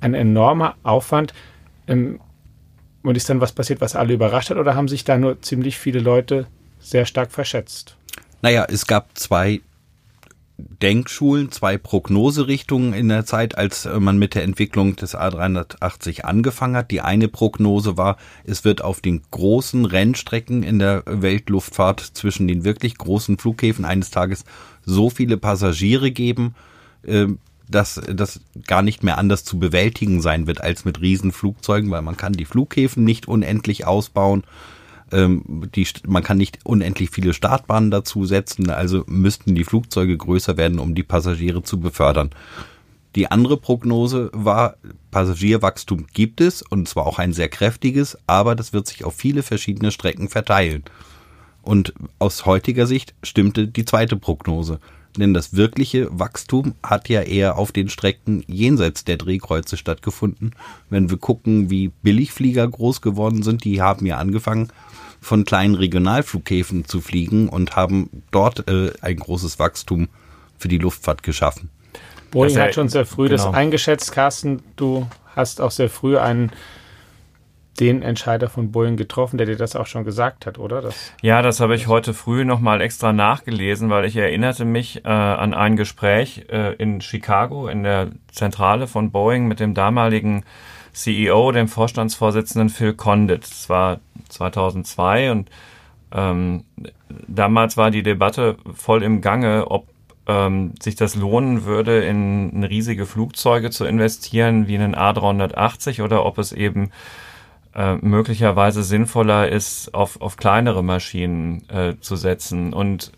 ein 0.00 0.14
enormer 0.14 0.74
Aufwand. 0.82 1.32
Ähm, 1.86 2.20
und 3.06 3.16
ist 3.16 3.30
dann 3.30 3.40
was 3.40 3.52
passiert, 3.52 3.80
was 3.80 3.96
alle 3.96 4.14
überrascht 4.14 4.50
hat, 4.50 4.58
oder 4.58 4.74
haben 4.74 4.88
sich 4.88 5.04
da 5.04 5.16
nur 5.16 5.40
ziemlich 5.42 5.78
viele 5.78 6.00
Leute 6.00 6.46
sehr 6.80 7.06
stark 7.06 7.32
verschätzt? 7.32 7.96
Naja, 8.42 8.66
es 8.68 8.86
gab 8.86 9.16
zwei 9.16 9.60
Denkschulen, 10.58 11.52
zwei 11.52 11.76
Prognoserichtungen 11.76 12.94
in 12.94 13.08
der 13.08 13.26
Zeit, 13.26 13.58
als 13.58 13.84
äh, 13.84 14.00
man 14.00 14.18
mit 14.18 14.34
der 14.34 14.42
Entwicklung 14.42 14.96
des 14.96 15.14
A380 15.16 16.22
angefangen 16.22 16.76
hat. 16.76 16.90
Die 16.90 17.02
eine 17.02 17.28
Prognose 17.28 17.96
war, 17.96 18.16
es 18.44 18.64
wird 18.64 18.82
auf 18.82 19.00
den 19.00 19.22
großen 19.30 19.84
Rennstrecken 19.84 20.62
in 20.62 20.78
der 20.78 21.02
Weltluftfahrt 21.06 22.00
zwischen 22.00 22.48
den 22.48 22.64
wirklich 22.64 22.96
großen 22.96 23.38
Flughäfen 23.38 23.84
eines 23.84 24.10
Tages 24.10 24.44
so 24.84 25.10
viele 25.10 25.36
Passagiere 25.36 26.10
geben, 26.10 26.54
ähm, 27.06 27.38
dass 27.68 28.00
das 28.12 28.40
gar 28.66 28.82
nicht 28.82 29.02
mehr 29.02 29.18
anders 29.18 29.44
zu 29.44 29.58
bewältigen 29.58 30.20
sein 30.20 30.46
wird 30.46 30.60
als 30.60 30.84
mit 30.84 31.00
Riesenflugzeugen, 31.00 31.90
weil 31.90 32.02
man 32.02 32.16
kann 32.16 32.32
die 32.32 32.44
Flughäfen 32.44 33.04
nicht 33.04 33.28
unendlich 33.28 33.86
ausbauen. 33.86 34.44
Ähm, 35.12 35.68
die, 35.74 35.86
man 36.06 36.22
kann 36.22 36.36
nicht 36.36 36.60
unendlich 36.64 37.10
viele 37.10 37.32
Startbahnen 37.32 37.90
dazu 37.90 38.24
setzen, 38.24 38.70
also 38.70 39.04
müssten 39.06 39.54
die 39.54 39.64
Flugzeuge 39.64 40.16
größer 40.16 40.56
werden, 40.56 40.78
um 40.78 40.94
die 40.94 41.04
Passagiere 41.04 41.62
zu 41.62 41.78
befördern. 41.78 42.30
Die 43.14 43.30
andere 43.30 43.56
Prognose 43.56 44.30
war, 44.34 44.76
Passagierwachstum 45.10 46.06
gibt 46.12 46.40
es 46.40 46.60
und 46.60 46.86
zwar 46.86 47.06
auch 47.06 47.18
ein 47.18 47.32
sehr 47.32 47.48
kräftiges, 47.48 48.18
aber 48.26 48.54
das 48.54 48.72
wird 48.72 48.86
sich 48.86 49.04
auf 49.04 49.14
viele 49.14 49.42
verschiedene 49.42 49.90
Strecken 49.90 50.28
verteilen. 50.28 50.84
Und 51.62 51.94
aus 52.18 52.44
heutiger 52.44 52.86
Sicht 52.86 53.14
stimmte 53.22 53.68
die 53.68 53.84
zweite 53.86 54.16
Prognose. 54.16 54.80
Denn 55.16 55.34
das 55.34 55.54
wirkliche 55.54 56.08
Wachstum 56.10 56.74
hat 56.82 57.08
ja 57.08 57.22
eher 57.22 57.56
auf 57.56 57.72
den 57.72 57.88
Strecken 57.88 58.44
jenseits 58.46 59.04
der 59.04 59.16
Drehkreuze 59.16 59.76
stattgefunden. 59.76 60.54
Wenn 60.90 61.10
wir 61.10 61.16
gucken, 61.16 61.70
wie 61.70 61.88
Billigflieger 62.02 62.68
groß 62.68 63.00
geworden 63.00 63.42
sind, 63.42 63.64
die 63.64 63.80
haben 63.80 64.06
ja 64.06 64.18
angefangen, 64.18 64.68
von 65.20 65.44
kleinen 65.44 65.74
Regionalflughäfen 65.74 66.84
zu 66.84 67.00
fliegen 67.00 67.48
und 67.48 67.74
haben 67.74 68.22
dort 68.30 68.68
äh, 68.68 68.92
ein 69.00 69.16
großes 69.16 69.58
Wachstum 69.58 70.08
für 70.58 70.68
die 70.68 70.78
Luftfahrt 70.78 71.22
geschaffen. 71.22 71.70
Boeing 72.30 72.58
hat 72.58 72.74
schon 72.74 72.88
sehr 72.88 73.06
früh 73.06 73.28
genau. 73.28 73.44
das 73.44 73.54
eingeschätzt, 73.54 74.12
Carsten. 74.12 74.62
Du 74.76 75.06
hast 75.34 75.60
auch 75.60 75.70
sehr 75.70 75.88
früh 75.88 76.18
einen 76.18 76.52
den 77.76 78.02
Entscheider 78.02 78.48
von 78.48 78.72
Boeing 78.72 78.96
getroffen, 78.96 79.38
der 79.38 79.46
dir 79.46 79.56
das 79.56 79.76
auch 79.76 79.86
schon 79.86 80.04
gesagt 80.04 80.46
hat, 80.46 80.58
oder? 80.58 80.80
Das 80.80 81.12
ja, 81.22 81.42
das 81.42 81.60
habe 81.60 81.74
ich 81.74 81.86
heute 81.86 82.14
früh 82.14 82.44
nochmal 82.44 82.80
extra 82.80 83.12
nachgelesen, 83.12 83.90
weil 83.90 84.04
ich 84.04 84.16
erinnerte 84.16 84.64
mich 84.64 85.04
äh, 85.04 85.08
an 85.08 85.54
ein 85.54 85.76
Gespräch 85.76 86.46
äh, 86.50 86.74
in 86.74 87.00
Chicago 87.00 87.68
in 87.68 87.82
der 87.82 88.08
Zentrale 88.32 88.86
von 88.86 89.10
Boeing 89.10 89.46
mit 89.46 89.60
dem 89.60 89.74
damaligen 89.74 90.44
CEO, 90.92 91.52
dem 91.52 91.68
Vorstandsvorsitzenden 91.68 92.70
Phil 92.70 92.94
Condit. 92.94 93.42
Das 93.42 93.68
war 93.68 94.00
2002 94.28 95.30
und 95.30 95.50
ähm, 96.12 96.64
damals 97.28 97.76
war 97.76 97.90
die 97.90 98.02
Debatte 98.02 98.56
voll 98.74 99.02
im 99.02 99.20
Gange, 99.20 99.70
ob 99.70 99.86
ähm, 100.26 100.72
sich 100.80 100.96
das 100.96 101.14
lohnen 101.14 101.64
würde, 101.64 102.04
in, 102.04 102.50
in 102.50 102.64
riesige 102.64 103.06
Flugzeuge 103.06 103.70
zu 103.70 103.84
investieren, 103.84 104.66
wie 104.66 104.76
einen 104.76 104.94
A380 104.94 106.02
oder 106.02 106.24
ob 106.24 106.38
es 106.38 106.52
eben 106.52 106.90
äh, 107.76 107.96
möglicherweise 107.96 108.82
sinnvoller 108.82 109.48
ist, 109.48 109.94
auf, 109.94 110.20
auf 110.20 110.36
kleinere 110.36 110.82
Maschinen 110.82 111.68
äh, 111.68 111.94
zu 112.00 112.16
setzen. 112.16 112.72
Und 112.72 113.12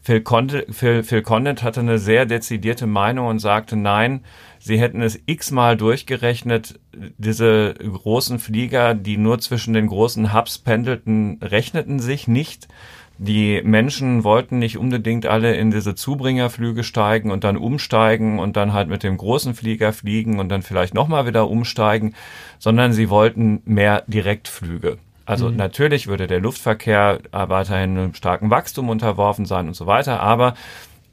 Phil 0.00 0.20
Condit, 0.20 0.72
Phil, 0.72 1.02
Phil 1.02 1.22
Condit 1.22 1.64
hatte 1.64 1.80
eine 1.80 1.98
sehr 1.98 2.24
dezidierte 2.24 2.86
Meinung 2.86 3.26
und 3.26 3.40
sagte, 3.40 3.74
nein, 3.74 4.20
sie 4.60 4.78
hätten 4.78 5.02
es 5.02 5.18
x-mal 5.26 5.76
durchgerechnet, 5.76 6.78
diese 7.18 7.74
großen 7.74 8.38
Flieger, 8.38 8.94
die 8.94 9.16
nur 9.16 9.40
zwischen 9.40 9.74
den 9.74 9.88
großen 9.88 10.32
Hubs 10.32 10.58
pendelten, 10.58 11.40
rechneten 11.42 11.98
sich 11.98 12.28
nicht. 12.28 12.68
Die 13.18 13.62
Menschen 13.64 14.24
wollten 14.24 14.58
nicht 14.58 14.76
unbedingt 14.76 15.26
alle 15.26 15.54
in 15.54 15.70
diese 15.70 15.94
Zubringerflüge 15.94 16.84
steigen 16.84 17.30
und 17.30 17.44
dann 17.44 17.56
umsteigen 17.56 18.38
und 18.38 18.56
dann 18.56 18.74
halt 18.74 18.88
mit 18.88 19.02
dem 19.02 19.16
großen 19.16 19.54
Flieger 19.54 19.92
fliegen 19.94 20.38
und 20.38 20.50
dann 20.50 20.62
vielleicht 20.62 20.92
nochmal 20.92 21.26
wieder 21.26 21.48
umsteigen, 21.48 22.14
sondern 22.58 22.92
sie 22.92 23.08
wollten 23.08 23.62
mehr 23.64 24.04
Direktflüge. 24.06 24.98
Also 25.24 25.48
mhm. 25.50 25.56
natürlich 25.56 26.06
würde 26.06 26.26
der 26.26 26.40
Luftverkehr 26.40 27.20
weiterhin 27.32 27.98
einem 27.98 28.14
starken 28.14 28.50
Wachstum 28.50 28.90
unterworfen 28.90 29.46
sein 29.46 29.66
und 29.66 29.74
so 29.74 29.86
weiter, 29.86 30.20
aber 30.20 30.54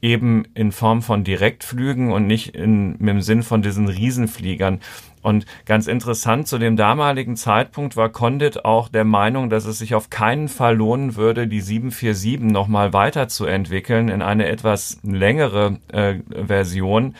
eben 0.02 0.44
in 0.54 0.70
Form 0.70 1.00
von 1.00 1.24
Direktflügen 1.24 2.12
und 2.12 2.26
nicht 2.26 2.54
in, 2.54 2.98
dem 2.98 3.22
Sinn 3.22 3.42
von 3.42 3.62
diesen 3.62 3.88
Riesenfliegern. 3.88 4.80
Und 5.24 5.46
ganz 5.64 5.86
interessant, 5.86 6.48
zu 6.48 6.58
dem 6.58 6.76
damaligen 6.76 7.36
Zeitpunkt 7.36 7.96
war 7.96 8.10
Condit 8.10 8.66
auch 8.66 8.90
der 8.90 9.04
Meinung, 9.04 9.48
dass 9.48 9.64
es 9.64 9.78
sich 9.78 9.94
auf 9.94 10.10
keinen 10.10 10.48
Fall 10.48 10.76
lohnen 10.76 11.16
würde, 11.16 11.48
die 11.48 11.62
747 11.62 12.52
nochmal 12.52 12.92
weiterzuentwickeln 12.92 14.10
in 14.10 14.20
eine 14.20 14.46
etwas 14.48 15.00
längere 15.02 15.78
äh, 15.88 16.16
Version 16.46 17.14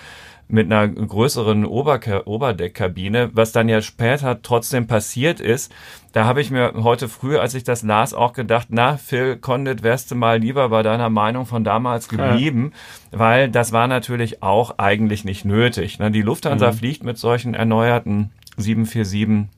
mit 0.49 0.71
einer 0.71 0.89
größeren 0.89 1.65
Oberke 1.65 2.27
Oberdeckkabine, 2.29 3.31
was 3.33 3.53
dann 3.53 3.69
ja 3.69 3.81
später 3.81 4.43
trotzdem 4.43 4.87
passiert 4.87 5.41
ist. 5.41 5.73
Da 6.13 6.27
habe 6.27 6.41
ich 6.41 6.51
mir 6.51 6.75
heute 6.77 7.09
früh, 7.09 7.39
als 7.39 7.55
ich 7.55 7.65
das 7.65 7.83
las, 7.83 8.15
auch 8.15 8.33
gedacht, 8.35 8.69
na, 8.71 8.97
Phil 8.97 9.37
Condit, 9.37 9.83
wärst 9.83 10.11
du 10.11 10.15
mal 10.15 10.39
lieber 10.39 10.69
bei 10.69 10.83
deiner 10.83 11.11
Meinung 11.11 11.47
von 11.47 11.65
damals 11.65 12.09
geblieben, 12.09 12.73
ja. 13.13 13.19
weil 13.19 13.49
das 13.51 13.73
war 13.73 13.89
natürlich 13.89 14.43
auch 14.43 14.79
eigentlich 14.79 15.25
nicht 15.25 15.45
nötig. 15.45 15.99
Ne? 15.99 16.11
Die 16.11 16.23
Lufthansa 16.23 16.71
mhm. 16.71 16.77
fliegt 16.77 17.03
mit 17.03 17.19
solchen 17.19 17.55
erneuerten 17.55 18.31
747 18.57 19.49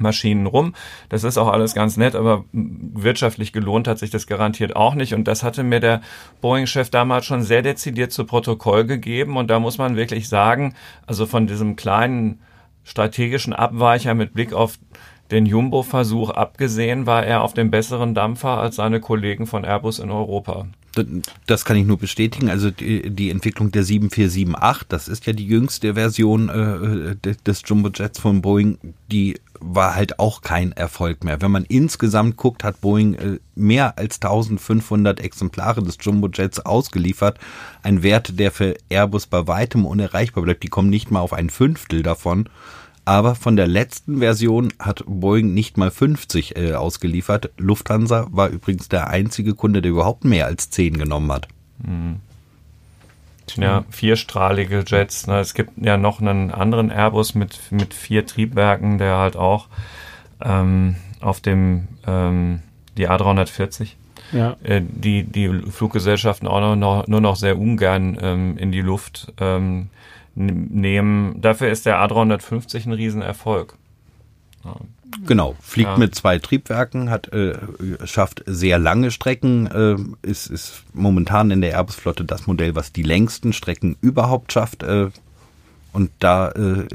Maschinen 0.00 0.46
rum. 0.46 0.74
Das 1.08 1.24
ist 1.24 1.38
auch 1.38 1.48
alles 1.48 1.74
ganz 1.74 1.96
nett, 1.96 2.14
aber 2.14 2.44
wirtschaftlich 2.52 3.52
gelohnt 3.52 3.88
hat 3.88 3.98
sich 3.98 4.10
das 4.10 4.26
garantiert 4.26 4.76
auch 4.76 4.94
nicht. 4.94 5.14
Und 5.14 5.28
das 5.28 5.42
hatte 5.42 5.62
mir 5.62 5.80
der 5.80 6.00
Boeing-Chef 6.40 6.90
damals 6.90 7.26
schon 7.26 7.42
sehr 7.42 7.62
dezidiert 7.62 8.12
zu 8.12 8.24
Protokoll 8.24 8.84
gegeben. 8.84 9.36
Und 9.36 9.48
da 9.48 9.60
muss 9.60 9.78
man 9.78 9.96
wirklich 9.96 10.28
sagen, 10.28 10.74
also 11.06 11.26
von 11.26 11.46
diesem 11.46 11.76
kleinen 11.76 12.40
strategischen 12.84 13.52
Abweicher 13.52 14.14
mit 14.14 14.34
Blick 14.34 14.52
auf 14.52 14.78
den 15.30 15.46
Jumbo-Versuch 15.46 16.30
abgesehen, 16.30 17.06
war 17.06 17.24
er 17.24 17.42
auf 17.42 17.52
dem 17.52 17.70
besseren 17.70 18.14
Dampfer 18.14 18.58
als 18.58 18.76
seine 18.76 19.00
Kollegen 19.00 19.46
von 19.46 19.64
Airbus 19.64 19.98
in 19.98 20.10
Europa. 20.10 20.66
Das 21.46 21.64
kann 21.64 21.76
ich 21.76 21.86
nur 21.86 21.98
bestätigen. 21.98 22.48
Also 22.48 22.70
die, 22.70 23.10
die 23.10 23.30
Entwicklung 23.30 23.70
der 23.70 23.84
7478, 23.84 24.88
das 24.88 25.08
ist 25.08 25.26
ja 25.26 25.32
die 25.32 25.46
jüngste 25.46 25.94
Version 25.94 26.48
äh, 26.48 27.34
des 27.46 27.62
Jumbo-Jets 27.66 28.18
von 28.18 28.42
Boeing, 28.42 28.78
die 29.12 29.38
war 29.60 29.94
halt 29.94 30.18
auch 30.18 30.40
kein 30.42 30.72
Erfolg 30.72 31.24
mehr. 31.24 31.40
Wenn 31.40 31.50
man 31.50 31.64
insgesamt 31.64 32.36
guckt, 32.36 32.64
hat 32.64 32.80
Boeing 32.80 33.14
äh, 33.14 33.38
mehr 33.54 33.98
als 33.98 34.16
1500 34.16 35.20
Exemplare 35.20 35.82
des 35.82 35.98
Jumbo-Jets 36.00 36.60
ausgeliefert. 36.60 37.38
Ein 37.82 38.02
Wert, 38.02 38.38
der 38.38 38.50
für 38.50 38.76
Airbus 38.88 39.26
bei 39.26 39.46
weitem 39.46 39.84
unerreichbar 39.84 40.44
bleibt. 40.44 40.62
Die 40.62 40.68
kommen 40.68 40.90
nicht 40.90 41.10
mal 41.10 41.20
auf 41.20 41.32
ein 41.32 41.50
Fünftel 41.50 42.02
davon. 42.02 42.48
Aber 43.04 43.34
von 43.34 43.56
der 43.56 43.66
letzten 43.66 44.18
Version 44.18 44.72
hat 44.78 45.02
Boeing 45.06 45.54
nicht 45.54 45.78
mal 45.78 45.90
50 45.90 46.56
äh, 46.56 46.74
ausgeliefert. 46.74 47.50
Lufthansa 47.56 48.26
war 48.30 48.50
übrigens 48.50 48.88
der 48.88 49.08
einzige 49.08 49.54
Kunde, 49.54 49.80
der 49.80 49.92
überhaupt 49.92 50.24
mehr 50.24 50.44
als 50.44 50.68
10 50.68 50.98
genommen 50.98 51.32
hat. 51.32 51.48
Mhm. 51.78 52.20
Ja, 53.56 53.84
vierstrahlige 53.90 54.84
Jets. 54.86 55.26
Ne? 55.26 55.38
Es 55.38 55.54
gibt 55.54 55.72
ja 55.76 55.96
noch 55.96 56.20
einen 56.20 56.50
anderen 56.50 56.90
Airbus 56.90 57.34
mit, 57.34 57.58
mit 57.70 57.94
vier 57.94 58.26
Triebwerken, 58.26 58.98
der 58.98 59.16
halt 59.16 59.36
auch 59.36 59.68
ähm, 60.42 60.96
auf 61.20 61.40
dem 61.40 61.88
ähm, 62.06 62.62
die 62.96 63.08
A340 63.08 63.94
ja. 64.32 64.56
Äh, 64.62 64.82
die, 64.82 65.24
die 65.24 65.48
Fluggesellschaften 65.70 66.48
auch 66.48 66.76
noch, 66.76 67.06
nur 67.06 67.20
noch 67.20 67.36
sehr 67.36 67.58
ungern 67.58 68.18
ähm, 68.20 68.58
in 68.58 68.72
die 68.72 68.80
Luft 68.80 69.32
ähm, 69.40 69.88
nehmen. 70.34 71.40
Dafür 71.40 71.70
ist 71.70 71.86
der 71.86 71.98
A350 71.98 72.86
ein 72.86 72.92
Riesenerfolg. 72.92 73.74
Ja. 74.64 74.76
Genau, 75.26 75.56
fliegt 75.60 75.90
ja. 75.90 75.96
mit 75.96 76.14
zwei 76.14 76.38
Triebwerken, 76.38 77.10
hat 77.10 77.32
äh, 77.32 77.54
schafft 78.04 78.42
sehr 78.46 78.78
lange 78.78 79.10
Strecken, 79.10 79.66
äh, 79.66 80.28
ist, 80.28 80.48
ist 80.48 80.84
momentan 80.92 81.50
in 81.50 81.60
der 81.60 81.72
Airbus-Flotte 81.72 82.24
das 82.24 82.46
Modell, 82.46 82.74
was 82.74 82.92
die 82.92 83.02
längsten 83.02 83.52
Strecken 83.52 83.96
überhaupt 84.00 84.52
schafft. 84.52 84.82
Äh, 84.82 85.10
und 85.92 86.10
da 86.18 86.50
äh, 86.50 86.86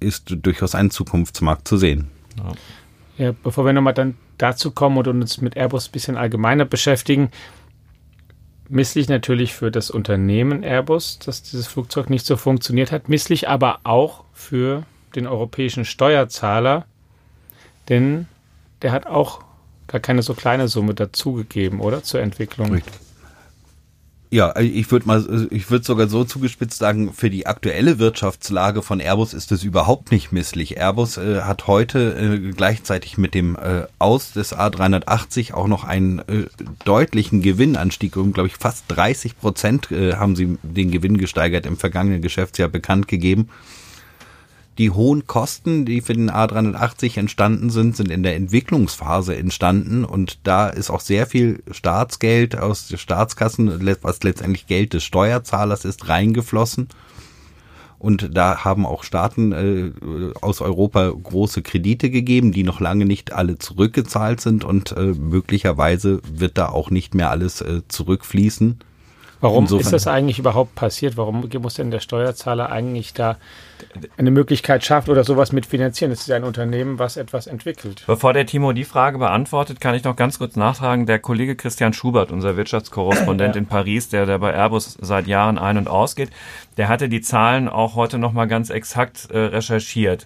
ist 0.00 0.34
durchaus 0.42 0.74
ein 0.74 0.90
Zukunftsmarkt 0.90 1.66
zu 1.66 1.76
sehen. 1.76 2.08
Ja, 2.36 3.26
ja 3.26 3.32
bevor 3.42 3.64
wir 3.64 3.72
nochmal 3.72 3.94
dann 3.94 4.16
dazu 4.38 4.72
kommen 4.72 4.98
und 4.98 5.08
uns 5.08 5.40
mit 5.40 5.56
Airbus 5.56 5.88
ein 5.88 5.92
bisschen 5.92 6.16
allgemeiner 6.16 6.64
beschäftigen, 6.64 7.30
Misslich 8.72 9.10
natürlich 9.10 9.52
für 9.52 9.70
das 9.70 9.90
Unternehmen 9.90 10.62
Airbus, 10.62 11.18
dass 11.18 11.42
dieses 11.42 11.66
Flugzeug 11.66 12.08
nicht 12.08 12.24
so 12.24 12.38
funktioniert 12.38 12.90
hat. 12.90 13.06
Misslich 13.06 13.46
aber 13.46 13.80
auch 13.84 14.24
für 14.32 14.84
den 15.14 15.26
europäischen 15.26 15.84
Steuerzahler, 15.84 16.86
denn 17.88 18.26
der 18.82 18.92
hat 18.92 19.06
auch 19.06 19.42
gar 19.86 20.00
keine 20.00 20.22
so 20.22 20.34
kleine 20.34 20.68
Summe 20.68 20.94
dazugegeben, 20.94 21.80
oder? 21.80 22.02
Zur 22.02 22.20
Entwicklung. 22.20 22.72
Richtig. 22.72 22.94
Ja, 24.32 24.58
ich 24.58 24.90
würde 24.90 25.06
mal, 25.06 25.48
ich 25.50 25.70
würde 25.70 25.84
sogar 25.84 26.08
so 26.08 26.24
zugespitzt 26.24 26.78
sagen, 26.78 27.12
für 27.12 27.28
die 27.28 27.46
aktuelle 27.46 27.98
Wirtschaftslage 27.98 28.80
von 28.80 28.98
Airbus 28.98 29.34
ist 29.34 29.52
es 29.52 29.62
überhaupt 29.62 30.10
nicht 30.10 30.32
misslich. 30.32 30.78
Airbus 30.78 31.18
äh, 31.18 31.42
hat 31.42 31.66
heute 31.66 32.14
äh, 32.14 32.52
gleichzeitig 32.52 33.18
mit 33.18 33.34
dem 33.34 33.56
äh, 33.56 33.82
Aus 33.98 34.32
des 34.32 34.56
A380 34.56 35.52
auch 35.52 35.66
noch 35.66 35.84
einen 35.84 36.20
äh, 36.20 36.46
deutlichen 36.86 37.42
Gewinnanstieg 37.42 38.16
um, 38.16 38.32
glaube 38.32 38.46
ich, 38.46 38.56
fast 38.56 38.86
30 38.88 39.38
Prozent 39.38 39.92
äh, 39.92 40.14
haben 40.14 40.34
sie 40.34 40.56
den 40.62 40.90
Gewinn 40.90 41.18
gesteigert 41.18 41.66
im 41.66 41.76
vergangenen 41.76 42.22
Geschäftsjahr 42.22 42.70
bekannt 42.70 43.08
gegeben. 43.08 43.50
Die 44.82 44.90
hohen 44.90 45.28
Kosten, 45.28 45.84
die 45.84 46.00
für 46.00 46.12
den 46.12 46.28
A380 46.28 47.16
entstanden 47.16 47.70
sind, 47.70 47.96
sind 47.96 48.10
in 48.10 48.24
der 48.24 48.34
Entwicklungsphase 48.34 49.36
entstanden 49.36 50.04
und 50.04 50.40
da 50.42 50.68
ist 50.68 50.90
auch 50.90 50.98
sehr 50.98 51.28
viel 51.28 51.62
Staatsgeld 51.70 52.58
aus 52.58 52.88
der 52.88 52.96
Staatskassen, 52.96 53.96
was 54.02 54.24
letztendlich 54.24 54.66
Geld 54.66 54.92
des 54.92 55.04
Steuerzahlers 55.04 55.84
ist, 55.84 56.08
reingeflossen. 56.08 56.88
Und 58.00 58.30
da 58.36 58.64
haben 58.64 58.84
auch 58.84 59.04
Staaten 59.04 59.52
äh, 59.52 59.92
aus 60.40 60.60
Europa 60.60 61.10
große 61.10 61.62
Kredite 61.62 62.10
gegeben, 62.10 62.50
die 62.50 62.64
noch 62.64 62.80
lange 62.80 63.04
nicht 63.04 63.32
alle 63.32 63.58
zurückgezahlt 63.58 64.40
sind 64.40 64.64
und 64.64 64.90
äh, 64.96 65.12
möglicherweise 65.16 66.20
wird 66.28 66.58
da 66.58 66.70
auch 66.70 66.90
nicht 66.90 67.14
mehr 67.14 67.30
alles 67.30 67.60
äh, 67.60 67.82
zurückfließen. 67.86 68.80
Warum 69.42 69.64
Insofern. 69.64 69.84
ist 69.84 69.92
das 69.92 70.06
eigentlich 70.06 70.38
überhaupt 70.38 70.76
passiert? 70.76 71.16
Warum 71.16 71.48
muss 71.60 71.74
denn 71.74 71.90
der 71.90 71.98
Steuerzahler 71.98 72.70
eigentlich 72.70 73.12
da 73.12 73.38
eine 74.16 74.30
Möglichkeit 74.30 74.84
schaffen 74.84 75.10
oder 75.10 75.24
sowas 75.24 75.50
mitfinanzieren? 75.50 76.12
Es 76.12 76.20
ist 76.20 76.28
ja 76.28 76.36
ein 76.36 76.44
Unternehmen, 76.44 77.00
was 77.00 77.16
etwas 77.16 77.48
entwickelt. 77.48 78.04
Bevor 78.06 78.34
der 78.34 78.46
Timo 78.46 78.72
die 78.72 78.84
Frage 78.84 79.18
beantwortet, 79.18 79.80
kann 79.80 79.96
ich 79.96 80.04
noch 80.04 80.14
ganz 80.14 80.38
kurz 80.38 80.54
nachtragen. 80.54 81.06
Der 81.06 81.18
Kollege 81.18 81.56
Christian 81.56 81.92
Schubert, 81.92 82.30
unser 82.30 82.56
Wirtschaftskorrespondent 82.56 83.56
ja. 83.56 83.58
in 83.58 83.66
Paris, 83.66 84.08
der, 84.08 84.26
der 84.26 84.38
bei 84.38 84.54
Airbus 84.54 84.96
seit 85.00 85.26
Jahren 85.26 85.58
ein- 85.58 85.76
und 85.76 85.88
ausgeht, 85.88 86.30
der 86.76 86.86
hatte 86.86 87.08
die 87.08 87.20
Zahlen 87.20 87.68
auch 87.68 87.96
heute 87.96 88.18
nochmal 88.18 88.46
ganz 88.46 88.70
exakt 88.70 89.28
äh, 89.32 89.38
recherchiert. 89.38 90.24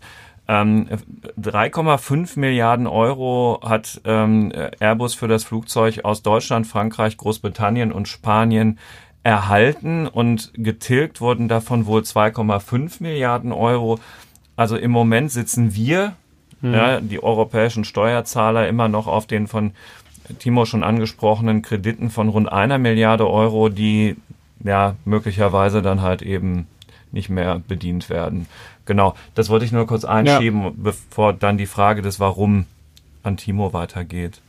Ähm, 0.48 0.88
3,5 1.40 2.38
Milliarden 2.38 2.86
Euro 2.86 3.60
hat 3.64 4.00
ähm, 4.04 4.52
Airbus 4.78 5.14
für 5.14 5.26
das 5.26 5.42
Flugzeug 5.42 6.04
aus 6.04 6.22
Deutschland, 6.22 6.66
Frankreich, 6.66 7.16
Großbritannien 7.16 7.90
und 7.90 8.06
Spanien 8.06 8.78
erhalten 9.26 10.06
und 10.06 10.52
getilgt 10.54 11.20
wurden 11.20 11.48
davon 11.48 11.86
wohl 11.86 12.02
2,5 12.02 13.02
Milliarden 13.02 13.50
Euro. 13.50 13.98
Also 14.54 14.76
im 14.76 14.92
Moment 14.92 15.32
sitzen 15.32 15.74
wir, 15.74 16.12
hm. 16.60 16.72
ja, 16.72 17.00
die 17.00 17.20
europäischen 17.20 17.82
Steuerzahler, 17.82 18.68
immer 18.68 18.86
noch 18.86 19.08
auf 19.08 19.26
den 19.26 19.48
von 19.48 19.72
Timo 20.38 20.64
schon 20.64 20.84
angesprochenen 20.84 21.62
Krediten 21.62 22.10
von 22.10 22.28
rund 22.28 22.52
einer 22.52 22.78
Milliarde 22.78 23.28
Euro, 23.28 23.68
die 23.68 24.14
ja 24.62 24.94
möglicherweise 25.04 25.82
dann 25.82 26.02
halt 26.02 26.22
eben 26.22 26.68
nicht 27.10 27.28
mehr 27.28 27.60
bedient 27.66 28.08
werden. 28.08 28.46
Genau, 28.84 29.16
das 29.34 29.48
wollte 29.48 29.64
ich 29.64 29.72
nur 29.72 29.88
kurz 29.88 30.04
einschieben, 30.04 30.62
ja. 30.62 30.72
bevor 30.76 31.32
dann 31.32 31.58
die 31.58 31.66
Frage 31.66 32.00
des 32.00 32.20
Warum 32.20 32.66
an 33.24 33.36
Timo 33.36 33.72
weitergeht. 33.72 34.40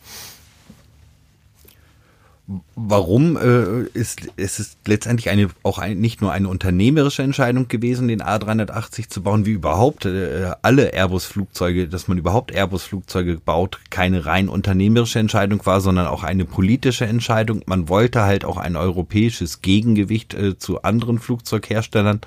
Warum 2.75 3.35
äh, 3.35 3.83
ist 3.93 4.29
es 4.37 4.59
ist 4.59 4.77
letztendlich 4.87 5.29
eine 5.29 5.49
auch 5.63 5.79
ein, 5.79 5.99
nicht 5.99 6.21
nur 6.21 6.31
eine 6.31 6.47
unternehmerische 6.47 7.21
Entscheidung 7.21 7.67
gewesen, 7.67 8.07
den 8.07 8.21
A380 8.21 9.09
zu 9.09 9.21
bauen, 9.21 9.45
wie 9.45 9.51
überhaupt 9.51 10.05
äh, 10.05 10.51
alle 10.61 10.93
Airbus-Flugzeuge, 10.93 11.89
dass 11.89 12.07
man 12.07 12.17
überhaupt 12.17 12.53
Airbus-Flugzeuge 12.53 13.41
baut, 13.43 13.81
keine 13.89 14.25
rein 14.25 14.47
unternehmerische 14.47 15.19
Entscheidung 15.19 15.65
war, 15.65 15.81
sondern 15.81 16.07
auch 16.07 16.23
eine 16.23 16.45
politische 16.45 17.05
Entscheidung. 17.05 17.63
Man 17.65 17.89
wollte 17.89 18.21
halt 18.23 18.45
auch 18.45 18.55
ein 18.55 18.77
europäisches 18.77 19.61
Gegengewicht 19.61 20.33
äh, 20.33 20.57
zu 20.57 20.83
anderen 20.83 21.19
Flugzeugherstellern 21.19 22.21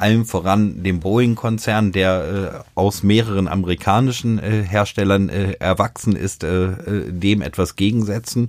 allem 0.00 0.24
voran 0.24 0.82
dem 0.82 1.00
Boeing-Konzern, 1.00 1.92
der 1.92 2.64
äh, 2.64 2.78
aus 2.78 3.02
mehreren 3.02 3.48
amerikanischen 3.48 4.38
äh, 4.38 4.62
Herstellern 4.62 5.28
äh, 5.28 5.52
erwachsen 5.58 6.16
ist, 6.16 6.42
äh, 6.42 6.66
äh, 6.66 7.12
dem 7.12 7.42
etwas 7.42 7.76
gegensetzen, 7.76 8.48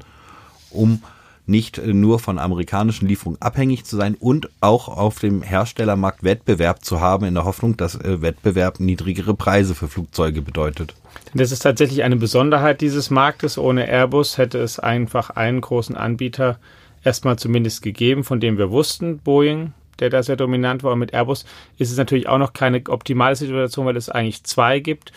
um 0.71 1.01
nicht 1.45 1.77
äh, 1.77 1.93
nur 1.93 2.19
von 2.19 2.39
amerikanischen 2.39 3.07
Lieferungen 3.07 3.41
abhängig 3.41 3.85
zu 3.85 3.97
sein 3.97 4.15
und 4.15 4.49
auch 4.61 4.87
auf 4.87 5.19
dem 5.19 5.41
Herstellermarkt 5.41 6.23
Wettbewerb 6.23 6.83
zu 6.83 7.01
haben, 7.01 7.25
in 7.25 7.33
der 7.33 7.45
Hoffnung, 7.45 7.77
dass 7.77 7.99
Wettbewerb 8.03 8.79
niedrigere 8.79 9.33
Preise 9.33 9.75
für 9.75 9.87
Flugzeuge 9.87 10.41
bedeutet. 10.41 10.95
Das 11.33 11.51
ist 11.51 11.59
tatsächlich 11.59 12.03
eine 12.03 12.15
Besonderheit 12.15 12.81
dieses 12.81 13.09
Marktes. 13.09 13.57
Ohne 13.57 13.87
Airbus 13.87 14.37
hätte 14.37 14.59
es 14.59 14.79
einfach 14.79 15.29
einen 15.31 15.61
großen 15.61 15.95
Anbieter 15.95 16.59
erstmal 17.03 17.37
zumindest 17.37 17.81
gegeben, 17.81 18.23
von 18.23 18.39
dem 18.39 18.57
wir 18.57 18.71
wussten, 18.71 19.19
Boeing, 19.19 19.73
der 19.99 20.09
da 20.09 20.23
sehr 20.23 20.35
dominant 20.35 20.83
war. 20.83 20.93
Und 20.93 20.99
mit 20.99 21.13
Airbus 21.13 21.45
ist 21.77 21.91
es 21.91 21.97
natürlich 21.97 22.27
auch 22.27 22.37
noch 22.37 22.53
keine 22.53 22.81
optimale 22.87 23.35
Situation, 23.35 23.85
weil 23.85 23.97
es 23.97 24.09
eigentlich 24.09 24.43
zwei 24.43 24.79
gibt, 24.79 25.11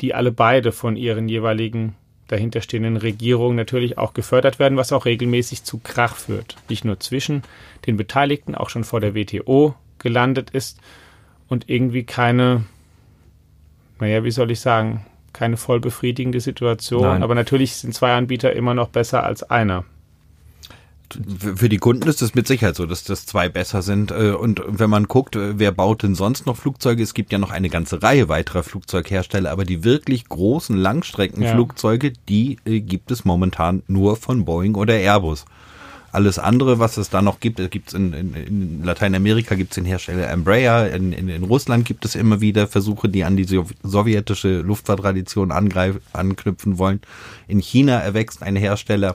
die 0.00 0.14
alle 0.14 0.32
beide 0.32 0.72
von 0.72 0.96
ihren 0.96 1.28
jeweiligen 1.28 1.94
dahinterstehenden 2.30 2.96
Regierungen 2.96 3.56
natürlich 3.56 3.98
auch 3.98 4.14
gefördert 4.14 4.58
werden, 4.58 4.76
was 4.78 4.92
auch 4.92 5.04
regelmäßig 5.04 5.64
zu 5.64 5.78
Krach 5.78 6.16
führt. 6.16 6.56
Nicht 6.68 6.84
nur 6.84 7.00
zwischen 7.00 7.42
den 7.86 7.96
Beteiligten, 7.96 8.54
auch 8.54 8.70
schon 8.70 8.84
vor 8.84 9.00
der 9.00 9.14
WTO 9.14 9.74
gelandet 9.98 10.50
ist 10.50 10.78
und 11.48 11.68
irgendwie 11.68 12.04
keine, 12.04 12.64
naja, 13.98 14.24
wie 14.24 14.30
soll 14.30 14.50
ich 14.50 14.60
sagen, 14.60 15.04
keine 15.32 15.56
voll 15.56 15.80
befriedigende 15.80 16.40
Situation. 16.40 17.02
Nein. 17.02 17.22
Aber 17.22 17.34
natürlich 17.34 17.76
sind 17.76 17.94
zwei 17.94 18.14
Anbieter 18.14 18.52
immer 18.52 18.74
noch 18.74 18.88
besser 18.88 19.24
als 19.24 19.42
einer 19.42 19.84
für 21.56 21.68
die 21.68 21.78
Kunden 21.78 22.08
ist 22.08 22.22
es 22.22 22.34
mit 22.34 22.46
Sicherheit 22.46 22.76
so, 22.76 22.86
dass 22.86 23.04
das 23.04 23.26
zwei 23.26 23.48
besser 23.48 23.82
sind. 23.82 24.10
Äh, 24.10 24.32
und 24.32 24.62
wenn 24.66 24.90
man 24.90 25.04
guckt, 25.04 25.36
äh, 25.36 25.58
wer 25.58 25.72
baut 25.72 26.02
denn 26.02 26.14
sonst 26.14 26.46
noch 26.46 26.56
Flugzeuge? 26.56 27.02
Es 27.02 27.14
gibt 27.14 27.32
ja 27.32 27.38
noch 27.38 27.50
eine 27.50 27.68
ganze 27.68 28.02
Reihe 28.02 28.28
weiterer 28.28 28.62
Flugzeughersteller, 28.62 29.50
aber 29.50 29.64
die 29.64 29.84
wirklich 29.84 30.28
großen 30.28 30.76
Langstreckenflugzeuge, 30.76 32.08
ja. 32.08 32.12
die 32.28 32.58
äh, 32.64 32.80
gibt 32.80 33.10
es 33.10 33.24
momentan 33.24 33.82
nur 33.88 34.16
von 34.16 34.44
Boeing 34.44 34.74
oder 34.74 34.94
Airbus. 34.94 35.44
Alles 36.12 36.40
andere, 36.40 36.80
was 36.80 36.96
es 36.96 37.08
da 37.08 37.22
noch 37.22 37.38
gibt, 37.38 37.70
gibt 37.70 37.88
es 37.88 37.94
in, 37.94 38.12
in, 38.12 38.34
in 38.34 38.84
Lateinamerika 38.84 39.54
gibt 39.54 39.70
es 39.70 39.74
den 39.76 39.84
Hersteller 39.84 40.28
Embraer, 40.28 40.90
in, 40.92 41.12
in, 41.12 41.28
in 41.28 41.44
Russland 41.44 41.84
gibt 41.84 42.04
es 42.04 42.16
immer 42.16 42.40
wieder 42.40 42.66
Versuche, 42.66 43.08
die 43.08 43.22
an 43.22 43.36
die 43.36 43.46
sowjetische 43.84 44.60
Luftfahrttradition 44.60 45.52
anknüpfen 45.52 46.78
wollen. 46.78 47.00
In 47.46 47.60
China 47.60 48.00
erwächst 48.00 48.42
ein 48.42 48.56
Hersteller, 48.56 49.14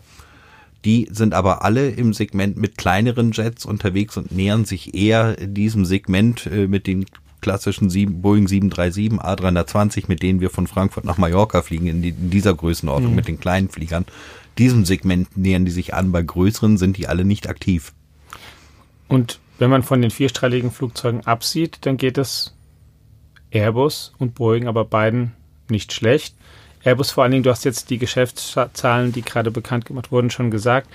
die 0.86 1.08
sind 1.12 1.34
aber 1.34 1.64
alle 1.64 1.90
im 1.90 2.14
Segment 2.14 2.58
mit 2.58 2.78
kleineren 2.78 3.32
Jets 3.32 3.66
unterwegs 3.66 4.18
und 4.18 4.32
nähern 4.32 4.66
sich 4.66 4.94
eher 4.94 5.36
diesem 5.36 5.84
Segment 5.84 6.46
äh, 6.46 6.68
mit 6.68 6.88
den 6.88 7.06
klassischen 7.42 7.90
7, 7.90 8.22
Boeing 8.22 8.48
737, 8.48 9.20
A320, 9.20 10.06
mit 10.08 10.24
denen 10.24 10.42
wir 10.42 10.50
von 10.50 10.68
Frankfurt 10.68 11.06
nach 11.06 11.18
Mallorca 11.18 11.62
fliegen, 11.62 11.88
in, 11.88 12.02
die, 12.02 12.10
in 12.10 12.30
dieser 12.30 12.54
Größenordnung 12.54 13.12
mhm. 13.12 13.16
mit 13.16 13.28
den 13.28 13.40
kleinen 13.40 13.70
Fliegern. 13.70 14.06
Diesem 14.58 14.86
Segment 14.86 15.36
nähern 15.38 15.66
die 15.66 15.72
sich 15.72 15.94
an, 15.94 16.12
bei 16.12 16.22
größeren 16.22 16.78
sind 16.78 16.98
die 16.98 17.08
alle 17.08 17.26
nicht 17.26 17.50
aktiv. 17.50 17.94
Und 19.08 19.40
wenn 19.60 19.70
man 19.70 19.84
von 19.84 20.02
den 20.02 20.12
vierstrahligen 20.12 20.72
Flugzeugen 20.72 21.26
absieht, 21.26 21.80
dann 21.82 21.98
geht 21.98 22.18
es 22.18 22.54
Airbus 23.52 24.14
und 24.18 24.36
Boeing 24.36 24.68
aber 24.68 24.86
beiden 24.86 25.34
nicht 25.70 25.94
schlecht. 25.94 26.36
Airbus 26.86 27.12
vor 27.12 27.24
allen 27.24 27.32
Dingen, 27.32 27.44
du 27.44 27.50
hast 27.50 27.66
jetzt 27.66 27.90
die 27.90 27.98
Geschäftszahlen, 27.98 29.12
die 29.12 29.24
gerade 29.24 29.52
bekannt 29.52 29.86
gemacht 29.86 30.12
wurden, 30.12 30.30
schon 30.30 30.52
gesagt. 30.52 30.90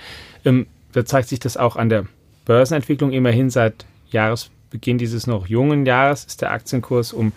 Ähm, 0.45 0.65
da 0.93 1.05
zeigt 1.05 1.29
sich 1.29 1.39
das 1.39 1.57
auch 1.57 1.75
an 1.75 1.89
der 1.89 2.05
Börsenentwicklung. 2.45 3.11
Immerhin 3.11 3.49
seit 3.49 3.85
Jahresbeginn 4.09 4.97
dieses 4.97 5.27
noch 5.27 5.47
jungen 5.47 5.85
Jahres 5.85 6.25
ist 6.25 6.41
der 6.41 6.51
Aktienkurs 6.51 7.13
um 7.13 7.33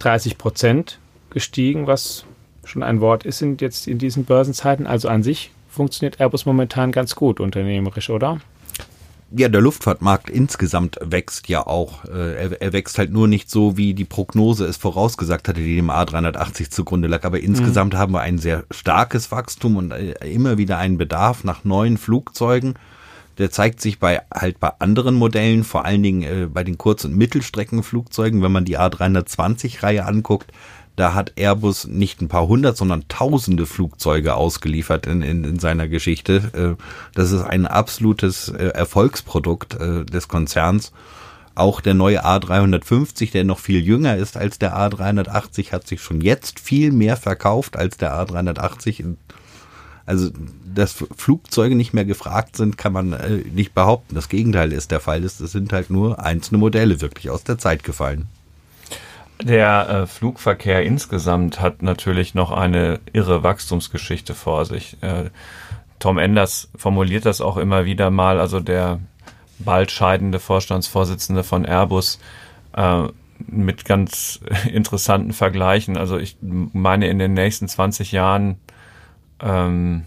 30 0.00 0.38
Prozent 0.38 0.98
gestiegen, 1.28 1.86
was 1.86 2.24
schon 2.64 2.82
ein 2.82 3.00
Wort 3.00 3.24
ist 3.24 3.42
in, 3.42 3.56
jetzt 3.58 3.86
in 3.86 3.98
diesen 3.98 4.24
Börsenzeiten. 4.24 4.86
Also 4.86 5.08
an 5.08 5.22
sich 5.22 5.50
funktioniert 5.68 6.20
Airbus 6.20 6.46
momentan 6.46 6.92
ganz 6.92 7.14
gut 7.14 7.38
unternehmerisch, 7.38 8.10
oder? 8.10 8.40
Ja, 9.32 9.48
der 9.48 9.60
Luftfahrtmarkt 9.60 10.28
insgesamt 10.28 10.98
wächst 11.02 11.48
ja 11.48 11.66
auch. 11.66 12.04
Äh, 12.04 12.34
er, 12.34 12.62
er, 12.62 12.72
wächst 12.72 12.98
halt 12.98 13.12
nur 13.12 13.28
nicht 13.28 13.50
so, 13.50 13.76
wie 13.76 13.94
die 13.94 14.04
Prognose 14.04 14.64
es 14.64 14.76
vorausgesagt 14.76 15.48
hatte, 15.48 15.60
die 15.60 15.76
dem 15.76 15.90
A380 15.90 16.70
zugrunde 16.70 17.08
lag. 17.08 17.24
Aber 17.24 17.40
insgesamt 17.40 17.94
mhm. 17.94 17.98
haben 17.98 18.12
wir 18.12 18.20
ein 18.20 18.38
sehr 18.38 18.64
starkes 18.70 19.30
Wachstum 19.30 19.76
und 19.76 19.92
äh, 19.92 20.12
immer 20.28 20.58
wieder 20.58 20.78
einen 20.78 20.98
Bedarf 20.98 21.44
nach 21.44 21.64
neuen 21.64 21.96
Flugzeugen. 21.96 22.74
Der 23.38 23.50
zeigt 23.50 23.80
sich 23.80 24.00
bei 24.00 24.20
halt 24.34 24.58
bei 24.58 24.72
anderen 24.80 25.14
Modellen, 25.14 25.64
vor 25.64 25.84
allen 25.84 26.02
Dingen 26.02 26.22
äh, 26.22 26.46
bei 26.46 26.64
den 26.64 26.76
Kurz- 26.76 27.04
und 27.04 27.16
Mittelstreckenflugzeugen, 27.16 28.42
wenn 28.42 28.52
man 28.52 28.64
die 28.64 28.78
A320-Reihe 28.78 30.04
anguckt, 30.04 30.52
da 30.96 31.14
hat 31.14 31.32
Airbus 31.36 31.86
nicht 31.86 32.20
ein 32.20 32.28
paar 32.28 32.46
hundert, 32.46 32.76
sondern 32.76 33.08
tausende 33.08 33.66
Flugzeuge 33.66 34.34
ausgeliefert 34.34 35.06
in, 35.06 35.22
in, 35.22 35.44
in 35.44 35.58
seiner 35.58 35.88
Geschichte. 35.88 36.76
Äh, 36.78 36.82
das 37.14 37.32
ist 37.32 37.42
ein 37.42 37.66
absolutes 37.66 38.48
äh, 38.48 38.66
Erfolgsprodukt 38.66 39.74
äh, 39.74 40.04
des 40.04 40.28
Konzerns. 40.28 40.92
Auch 41.54 41.80
der 41.80 41.94
neue 41.94 42.24
A350, 42.24 43.32
der 43.32 43.44
noch 43.44 43.58
viel 43.58 43.80
jünger 43.82 44.16
ist 44.16 44.36
als 44.36 44.58
der 44.58 44.76
A380, 44.76 45.72
hat 45.72 45.86
sich 45.86 46.00
schon 46.02 46.20
jetzt 46.20 46.60
viel 46.60 46.92
mehr 46.92 47.16
verkauft 47.16 47.76
als 47.76 47.96
der 47.96 48.14
A380. 48.14 49.16
Also, 50.06 50.30
dass 50.74 51.04
Flugzeuge 51.16 51.74
nicht 51.74 51.92
mehr 51.92 52.04
gefragt 52.04 52.56
sind, 52.56 52.78
kann 52.78 52.92
man 52.92 53.16
nicht 53.52 53.74
behaupten. 53.74 54.14
Das 54.14 54.28
Gegenteil 54.28 54.72
ist 54.72 54.90
der 54.90 55.00
Fall. 55.00 55.24
Es 55.24 55.38
sind 55.38 55.72
halt 55.72 55.90
nur 55.90 56.24
einzelne 56.24 56.58
Modelle 56.58 57.00
wirklich 57.00 57.30
aus 57.30 57.44
der 57.44 57.58
Zeit 57.58 57.84
gefallen. 57.84 58.28
Der 59.42 59.88
äh, 59.88 60.06
Flugverkehr 60.06 60.82
insgesamt 60.82 61.60
hat 61.60 61.82
natürlich 61.82 62.34
noch 62.34 62.50
eine 62.50 63.00
irre 63.12 63.42
Wachstumsgeschichte 63.42 64.34
vor 64.34 64.64
sich. 64.64 64.96
Äh, 65.02 65.30
Tom 65.98 66.18
Enders 66.18 66.70
formuliert 66.76 67.26
das 67.26 67.40
auch 67.40 67.56
immer 67.56 67.84
wieder 67.84 68.10
mal, 68.10 68.40
also 68.40 68.60
der 68.60 69.00
bald 69.58 69.90
scheidende 69.90 70.40
Vorstandsvorsitzende 70.40 71.44
von 71.44 71.64
Airbus, 71.64 72.18
äh, 72.74 73.04
mit 73.46 73.84
ganz 73.84 74.40
interessanten 74.72 75.32
Vergleichen. 75.32 75.96
Also 75.96 76.18
ich 76.18 76.36
meine, 76.40 77.08
in 77.08 77.18
den 77.18 77.34
nächsten 77.34 77.68
20 77.68 78.12
Jahren 78.12 78.58
ähm, 79.40 80.04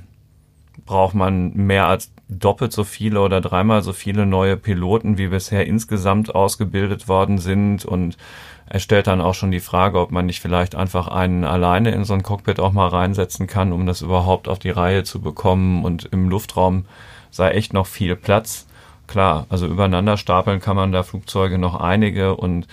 braucht 0.85 1.15
man 1.15 1.53
mehr 1.53 1.87
als 1.87 2.11
doppelt 2.27 2.73
so 2.73 2.83
viele 2.83 3.21
oder 3.21 3.41
dreimal 3.41 3.83
so 3.83 3.93
viele 3.93 4.25
neue 4.25 4.57
Piloten, 4.57 5.17
wie 5.17 5.27
bisher 5.27 5.65
insgesamt 5.67 6.33
ausgebildet 6.33 7.07
worden 7.07 7.37
sind 7.37 7.85
und 7.85 8.17
er 8.73 8.79
stellt 8.79 9.07
dann 9.07 9.21
auch 9.21 9.33
schon 9.33 9.51
die 9.51 9.59
Frage, 9.59 9.99
ob 9.99 10.11
man 10.11 10.25
nicht 10.25 10.39
vielleicht 10.39 10.75
einfach 10.75 11.07
einen 11.07 11.43
alleine 11.43 11.91
in 11.91 12.05
so 12.05 12.13
ein 12.13 12.23
Cockpit 12.23 12.59
auch 12.59 12.71
mal 12.71 12.87
reinsetzen 12.87 13.45
kann, 13.45 13.73
um 13.73 13.85
das 13.85 14.01
überhaupt 14.01 14.47
auf 14.47 14.57
die 14.57 14.69
Reihe 14.69 15.03
zu 15.03 15.21
bekommen. 15.21 15.83
Und 15.83 16.05
im 16.05 16.29
Luftraum 16.29 16.85
sei 17.29 17.51
echt 17.51 17.73
noch 17.73 17.85
viel 17.85 18.15
Platz. 18.15 18.65
klar. 19.05 19.45
Also 19.49 19.67
übereinander 19.67 20.17
stapeln 20.17 20.59
kann 20.59 20.75
man 20.75 20.91
da 20.91 21.03
Flugzeuge 21.03 21.57
noch 21.57 21.75
einige 21.75 22.35
und 22.35 22.67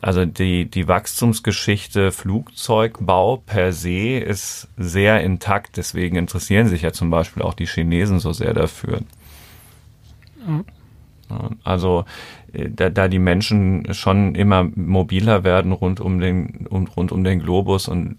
also 0.00 0.24
die, 0.24 0.70
die 0.70 0.86
Wachstumsgeschichte 0.86 2.12
Flugzeugbau 2.12 3.38
per 3.38 3.72
se 3.72 4.18
ist 4.18 4.68
sehr 4.76 5.22
intakt. 5.22 5.76
Deswegen 5.76 6.16
interessieren 6.16 6.68
sich 6.68 6.82
ja 6.82 6.92
zum 6.92 7.10
Beispiel 7.10 7.42
auch 7.42 7.54
die 7.54 7.66
Chinesen 7.66 8.20
so 8.20 8.32
sehr 8.32 8.54
dafür. 8.54 9.00
Mhm. 10.46 10.64
Also 11.64 12.04
äh, 12.52 12.70
da, 12.70 12.90
da 12.90 13.08
die 13.08 13.18
Menschen 13.18 13.92
schon 13.92 14.36
immer 14.36 14.62
mobiler 14.74 15.42
werden 15.42 15.72
rund 15.72 16.00
um 16.00 16.20
den 16.20 16.68
um, 16.68 16.86
rund 16.86 17.10
um 17.10 17.24
den 17.24 17.40
Globus 17.40 17.88
und 17.88 18.16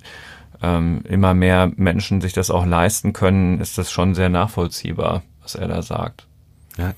ähm, 0.62 1.02
immer 1.08 1.34
mehr 1.34 1.72
Menschen 1.78 2.20
sich 2.20 2.34
das 2.34 2.52
auch 2.52 2.66
leisten 2.66 3.14
können, 3.14 3.62
ist 3.62 3.78
das 3.78 3.92
schon 3.92 4.16
sehr 4.16 4.30
nachvollziehbar, 4.30 5.24
was 5.42 5.56
er 5.56 5.70
da 5.70 5.82
sagt. 5.82 6.28
Ja, 6.78 6.94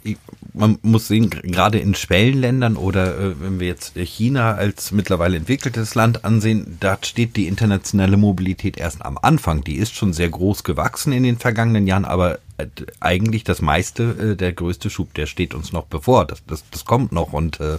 man 0.53 0.79
muss 0.81 1.07
sehen, 1.07 1.29
gerade 1.29 1.79
in 1.79 1.95
Schwellenländern 1.95 2.75
oder 2.75 3.17
äh, 3.17 3.41
wenn 3.41 3.59
wir 3.59 3.67
jetzt 3.67 3.95
China 3.95 4.53
als 4.53 4.91
mittlerweile 4.91 5.37
entwickeltes 5.37 5.95
Land 5.95 6.25
ansehen, 6.25 6.77
da 6.79 6.97
steht 7.01 7.35
die 7.35 7.47
internationale 7.47 8.17
Mobilität 8.17 8.77
erst 8.77 9.03
am 9.03 9.17
Anfang. 9.17 9.63
Die 9.63 9.77
ist 9.77 9.95
schon 9.95 10.13
sehr 10.13 10.29
groß 10.29 10.63
gewachsen 10.63 11.13
in 11.13 11.23
den 11.23 11.37
vergangenen 11.37 11.87
Jahren, 11.87 12.05
aber 12.05 12.39
äh, 12.57 12.67
eigentlich 12.99 13.43
das 13.43 13.61
meiste, 13.61 14.03
äh, 14.03 14.35
der 14.35 14.53
größte 14.53 14.89
Schub, 14.89 15.13
der 15.13 15.25
steht 15.25 15.53
uns 15.53 15.71
noch 15.71 15.85
bevor. 15.85 16.25
Das, 16.25 16.43
das, 16.45 16.63
das 16.71 16.85
kommt 16.85 17.11
noch 17.11 17.33
und 17.33 17.59
äh, 17.59 17.77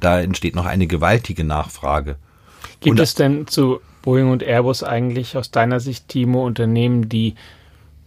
da 0.00 0.20
entsteht 0.20 0.54
noch 0.54 0.66
eine 0.66 0.86
gewaltige 0.86 1.44
Nachfrage. 1.44 2.16
Gibt 2.80 2.98
und, 2.98 3.02
es 3.02 3.14
denn 3.14 3.46
zu 3.46 3.80
Boeing 4.02 4.30
und 4.30 4.42
Airbus 4.42 4.82
eigentlich 4.82 5.36
aus 5.36 5.50
deiner 5.50 5.80
Sicht, 5.80 6.08
Timo, 6.08 6.46
Unternehmen, 6.46 7.08
die, 7.08 7.34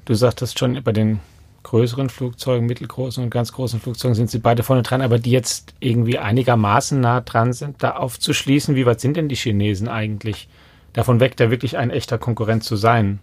du 0.06 0.14
sagtest 0.14 0.58
schon 0.58 0.82
bei 0.84 0.92
den 0.92 1.20
größeren 1.64 2.10
Flugzeugen, 2.10 2.66
mittelgroßen 2.66 3.24
und 3.24 3.30
ganz 3.30 3.54
großen 3.54 3.80
Flugzeugen 3.80 4.16
sind 4.16 4.30
sie 4.30 4.40
beide 4.40 4.64
vorne 4.64 4.84
dran, 4.84 5.02
aber 5.02 5.20
die 5.20 5.32
jetzt 5.32 5.74
irgendwie 5.80 6.18
einigermaßen 6.18 7.00
nah 7.00 7.22
dran 7.22 7.54
sind, 7.54 7.84
da 7.84 7.92
aufzuschließen. 7.92 8.76
Wie 8.76 8.86
weit 8.86 9.00
sind 9.00 9.18
denn 9.18 9.30
die 9.30 9.36
Chinesen 9.36 9.88
eigentlich 9.88 10.48
davon 10.94 11.20
weg, 11.20 11.38
da 11.38 11.52
wirklich 11.52 11.78
ein 11.78 11.92
echter 11.92 12.18
Konkurrent 12.18 12.64
zu 12.64 12.76
sein? 12.76 13.20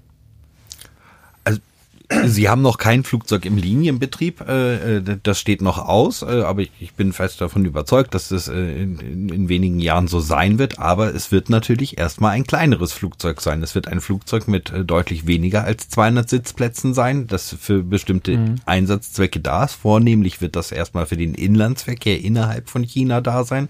Sie 2.26 2.48
haben 2.48 2.62
noch 2.62 2.78
kein 2.78 3.04
Flugzeug 3.04 3.44
im 3.44 3.58
Linienbetrieb, 3.58 4.40
äh, 4.40 4.96
äh, 4.96 5.18
das 5.22 5.38
steht 5.38 5.60
noch 5.60 5.78
aus, 5.78 6.22
äh, 6.22 6.42
aber 6.42 6.62
ich 6.62 6.94
bin 6.96 7.12
fest 7.12 7.40
davon 7.40 7.66
überzeugt, 7.66 8.14
dass 8.14 8.28
das 8.28 8.48
in, 8.48 9.28
in 9.28 9.48
wenigen 9.50 9.78
Jahren 9.78 10.08
so 10.08 10.18
sein 10.20 10.58
wird. 10.58 10.78
Aber 10.78 11.14
es 11.14 11.32
wird 11.32 11.50
natürlich 11.50 11.98
erstmal 11.98 12.32
ein 12.32 12.46
kleineres 12.46 12.92
Flugzeug 12.92 13.42
sein. 13.42 13.62
Es 13.62 13.74
wird 13.74 13.88
ein 13.88 14.00
Flugzeug 14.00 14.48
mit 14.48 14.72
deutlich 14.86 15.26
weniger 15.26 15.64
als 15.64 15.90
200 15.90 16.28
Sitzplätzen 16.28 16.94
sein, 16.94 17.26
das 17.26 17.54
für 17.60 17.82
bestimmte 17.82 18.38
mhm. 18.38 18.54
Einsatzzwecke 18.64 19.40
da 19.40 19.64
ist. 19.64 19.74
Vornehmlich 19.74 20.40
wird 20.40 20.56
das 20.56 20.72
erstmal 20.72 21.04
für 21.04 21.16
den 21.16 21.34
Inlandsverkehr 21.34 22.22
innerhalb 22.22 22.70
von 22.70 22.82
China 22.84 23.20
da 23.20 23.44
sein 23.44 23.68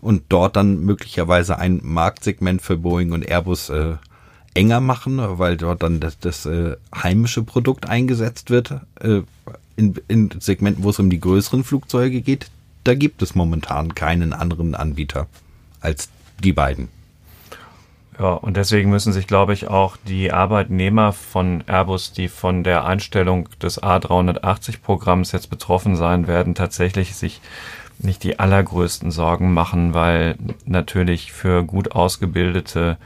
und 0.00 0.24
dort 0.30 0.56
dann 0.56 0.80
möglicherweise 0.80 1.58
ein 1.58 1.80
Marktsegment 1.82 2.62
für 2.62 2.76
Boeing 2.76 3.12
und 3.12 3.28
Airbus 3.28 3.68
äh, 3.68 3.96
enger 4.54 4.80
machen, 4.80 5.18
weil 5.38 5.56
dort 5.56 5.82
dann 5.82 6.00
das, 6.00 6.18
das 6.18 6.46
äh, 6.46 6.76
heimische 6.94 7.42
Produkt 7.42 7.88
eingesetzt 7.88 8.50
wird. 8.50 8.80
Äh, 9.00 9.22
in, 9.76 9.94
in 10.08 10.30
Segmenten, 10.40 10.84
wo 10.84 10.90
es 10.90 10.98
um 10.98 11.08
die 11.08 11.20
größeren 11.20 11.64
Flugzeuge 11.64 12.20
geht, 12.20 12.50
da 12.84 12.94
gibt 12.94 13.22
es 13.22 13.34
momentan 13.34 13.94
keinen 13.94 14.32
anderen 14.32 14.74
Anbieter 14.74 15.26
als 15.80 16.10
die 16.42 16.52
beiden. 16.52 16.88
Ja, 18.18 18.32
und 18.32 18.58
deswegen 18.58 18.90
müssen 18.90 19.14
sich, 19.14 19.26
glaube 19.26 19.54
ich, 19.54 19.68
auch 19.68 19.96
die 19.96 20.30
Arbeitnehmer 20.30 21.14
von 21.14 21.64
Airbus, 21.66 22.12
die 22.12 22.28
von 22.28 22.64
der 22.64 22.84
Einstellung 22.84 23.48
des 23.62 23.82
A380-Programms 23.82 25.32
jetzt 25.32 25.48
betroffen 25.48 25.96
sein 25.96 26.26
werden, 26.26 26.54
tatsächlich 26.54 27.14
sich 27.14 27.40
nicht 27.98 28.22
die 28.22 28.38
allergrößten 28.38 29.10
Sorgen 29.10 29.54
machen, 29.54 29.94
weil 29.94 30.36
natürlich 30.66 31.32
für 31.32 31.64
gut 31.64 31.92
ausgebildete 31.92 32.98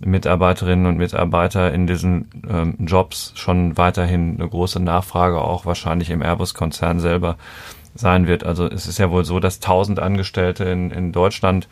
Mitarbeiterinnen 0.00 0.86
und 0.86 0.96
Mitarbeiter 0.96 1.72
in 1.72 1.86
diesen 1.86 2.28
ähm, 2.48 2.76
Jobs 2.80 3.32
schon 3.34 3.76
weiterhin 3.76 4.36
eine 4.38 4.48
große 4.48 4.80
Nachfrage 4.80 5.40
auch 5.40 5.66
wahrscheinlich 5.66 6.10
im 6.10 6.22
Airbus-Konzern 6.22 7.00
selber 7.00 7.36
sein 7.94 8.26
wird. 8.26 8.44
Also 8.44 8.66
es 8.66 8.86
ist 8.86 8.98
ja 8.98 9.10
wohl 9.10 9.24
so, 9.24 9.40
dass 9.40 9.56
1000 9.56 9.98
Angestellte 9.98 10.64
in, 10.64 10.90
in 10.90 11.12
Deutschland, 11.12 11.68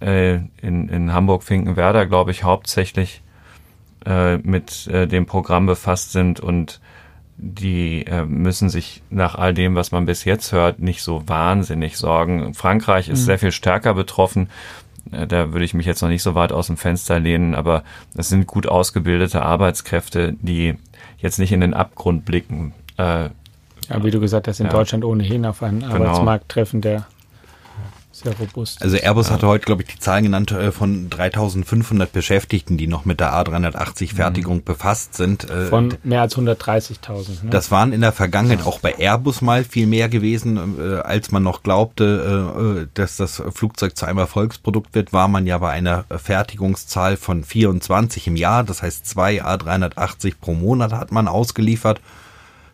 äh, 0.00 0.40
in, 0.60 0.88
in 0.88 1.12
Hamburg-Finkenwerder, 1.12 2.06
glaube 2.06 2.32
ich, 2.32 2.42
hauptsächlich 2.42 3.22
äh, 4.04 4.38
mit 4.38 4.88
äh, 4.88 5.06
dem 5.06 5.26
Programm 5.26 5.66
befasst 5.66 6.12
sind 6.12 6.40
und 6.40 6.80
die 7.36 8.06
äh, 8.06 8.24
müssen 8.24 8.68
sich 8.68 9.02
nach 9.10 9.34
all 9.34 9.54
dem, 9.54 9.74
was 9.74 9.90
man 9.90 10.06
bis 10.06 10.24
jetzt 10.24 10.52
hört, 10.52 10.78
nicht 10.78 11.02
so 11.02 11.28
wahnsinnig 11.28 11.96
sorgen. 11.96 12.54
Frankreich 12.54 13.08
ist 13.08 13.22
mhm. 13.22 13.24
sehr 13.24 13.38
viel 13.38 13.52
stärker 13.52 13.94
betroffen. 13.94 14.48
Äh, 15.10 15.26
da 15.26 15.52
würde 15.52 15.64
ich 15.64 15.74
mich 15.74 15.86
jetzt 15.86 16.02
noch 16.02 16.08
nicht 16.08 16.22
so 16.22 16.34
weit 16.34 16.52
aus 16.52 16.68
dem 16.68 16.76
Fenster 16.76 17.18
lehnen, 17.18 17.54
aber 17.54 17.82
es 18.16 18.28
sind 18.28 18.46
gut 18.46 18.66
ausgebildete 18.66 19.42
Arbeitskräfte, 19.42 20.34
die 20.40 20.74
jetzt 21.18 21.38
nicht 21.38 21.52
in 21.52 21.60
den 21.60 21.74
Abgrund 21.74 22.24
blicken. 22.24 22.74
Äh, 22.98 23.30
ja, 23.88 24.04
wie 24.04 24.10
du 24.10 24.20
gesagt 24.20 24.48
hast, 24.48 24.60
in 24.60 24.66
ja. 24.66 24.72
Deutschland 24.72 25.04
ohnehin 25.04 25.44
auf 25.44 25.62
einen 25.62 25.80
genau. 25.80 25.94
Arbeitsmarkt 25.94 26.48
treffen, 26.48 26.80
der 26.80 27.06
sehr 28.22 28.36
robust. 28.38 28.82
Also 28.82 28.96
Airbus 28.96 29.30
hatte 29.30 29.46
heute, 29.46 29.64
glaube 29.64 29.82
ich, 29.82 29.88
die 29.88 29.98
Zahlen 29.98 30.24
genannt 30.24 30.50
äh, 30.52 30.72
von 30.72 31.10
3500 31.10 32.12
Beschäftigten, 32.12 32.76
die 32.76 32.86
noch 32.86 33.04
mit 33.04 33.20
der 33.20 33.32
A380-Fertigung 33.34 34.58
mhm. 34.58 34.64
befasst 34.64 35.14
sind. 35.14 35.48
Äh, 35.48 35.66
von 35.66 35.94
mehr 36.02 36.22
als 36.22 36.36
130.000. 36.36 37.44
Ne? 37.44 37.50
Das 37.50 37.70
waren 37.70 37.92
in 37.92 38.00
der 38.00 38.12
Vergangenheit 38.12 38.66
auch 38.66 38.80
bei 38.80 38.98
Airbus 38.98 39.42
mal 39.42 39.64
viel 39.64 39.86
mehr 39.86 40.08
gewesen, 40.08 40.78
äh, 40.78 41.00
als 41.00 41.30
man 41.30 41.42
noch 41.42 41.62
glaubte, 41.62 42.88
dass 42.94 43.16
das 43.16 43.42
Flugzeug 43.52 43.96
zu 43.96 44.06
einem 44.06 44.18
Erfolgsprodukt 44.18 44.94
wird, 44.94 45.12
war 45.12 45.28
man 45.28 45.46
ja 45.46 45.58
bei 45.58 45.70
einer 45.70 46.04
Fertigungszahl 46.16 47.16
von 47.16 47.44
24 47.44 48.26
im 48.26 48.36
Jahr. 48.36 48.64
Das 48.64 48.82
heißt, 48.82 49.06
zwei 49.06 49.42
A380 49.42 50.34
pro 50.40 50.54
Monat 50.54 50.92
hat 50.92 51.12
man 51.12 51.28
ausgeliefert. 51.28 52.00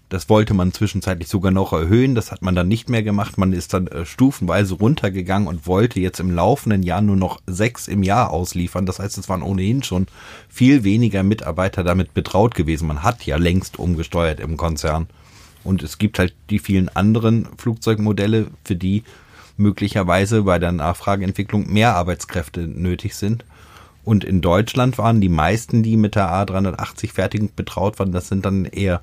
Das 0.09 0.31
wollte 0.31 0.55
man 0.55 0.73
zwischenzeitlich 0.73 1.29
sogar 1.29 1.53
noch 1.53 1.73
erhöhen. 1.73 2.15
Das 2.15 2.33
hat 2.33 2.41
man 2.41 2.55
dann 2.55 2.69
nicht 2.69 2.89
mehr 2.89 3.03
gemacht. 3.03 3.37
Man 3.37 3.53
ist 3.53 3.75
dann 3.75 3.89
äh, 3.89 4.07
stufenweise 4.07 4.75
runtergegangen 4.75 5.49
und 5.49 5.67
wollte 5.67 6.01
jetzt 6.01 6.19
im 6.19 6.31
laufenden 6.31 6.83
Jahr 6.83 7.03
nur 7.03 7.17
noch 7.17 7.41
sechs 7.47 7.89
im 7.89 8.03
Jahr 8.03 8.31
ausliefern. 8.31 8.87
Das 8.87 8.99
heißt, 8.99 9.19
es 9.19 9.29
waren 9.29 9.43
ohnehin 9.43 9.83
schon 9.83 10.07
viel 10.49 10.83
weniger 10.83 11.23
Mitarbeiter 11.23 11.85
damit 11.85 12.15
betraut 12.15 12.55
gewesen. 12.55 12.89
Man 12.89 13.03
hat 13.03 13.27
ja 13.27 13.37
längst 13.37 13.79
umgesteuert 13.79 14.41
im 14.41 14.57
Konzern. 14.57 15.09
Und 15.63 15.83
es 15.83 15.99
gibt 15.99 16.19
halt 16.19 16.35
die 16.49 16.59
vielen 16.59 16.89
anderen 16.89 17.47
Flugzeugmodelle, 17.59 18.47
für 18.65 18.77
die 18.77 19.03
möglicherweise 19.59 20.45
bei 20.45 20.59
der 20.59 20.73
Nachfrageentwicklung 20.73 21.71
mehr 21.71 21.95
Arbeitskräfte 21.97 22.67
nötig 22.67 23.15
sind. 23.15 23.45
Und 24.05 24.25
in 24.25 24.41
Deutschland 24.41 24.97
waren 24.97 25.21
die 25.21 25.29
meisten, 25.29 25.83
die 25.83 25.99
mit 25.99 26.15
der 26.15 26.31
A380 26.31 27.13
Fertigung 27.13 27.51
betraut 27.55 27.99
waren, 27.99 28.13
das 28.13 28.29
sind 28.29 28.47
dann 28.47 28.65
eher 28.65 29.03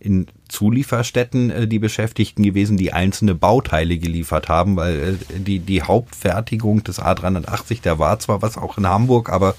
in 0.00 0.26
Zulieferstätten 0.48 1.50
äh, 1.50 1.68
die 1.68 1.78
Beschäftigten 1.78 2.42
gewesen, 2.42 2.76
die 2.76 2.92
einzelne 2.92 3.34
Bauteile 3.34 3.98
geliefert 3.98 4.48
haben, 4.48 4.76
weil 4.76 5.18
äh, 5.30 5.38
die, 5.38 5.60
die 5.60 5.82
Hauptfertigung 5.82 6.82
des 6.82 7.00
A380, 7.00 7.82
der 7.82 7.98
war 7.98 8.18
zwar 8.18 8.42
was 8.42 8.56
auch 8.56 8.78
in 8.78 8.86
Hamburg, 8.86 9.30
aber 9.30 9.54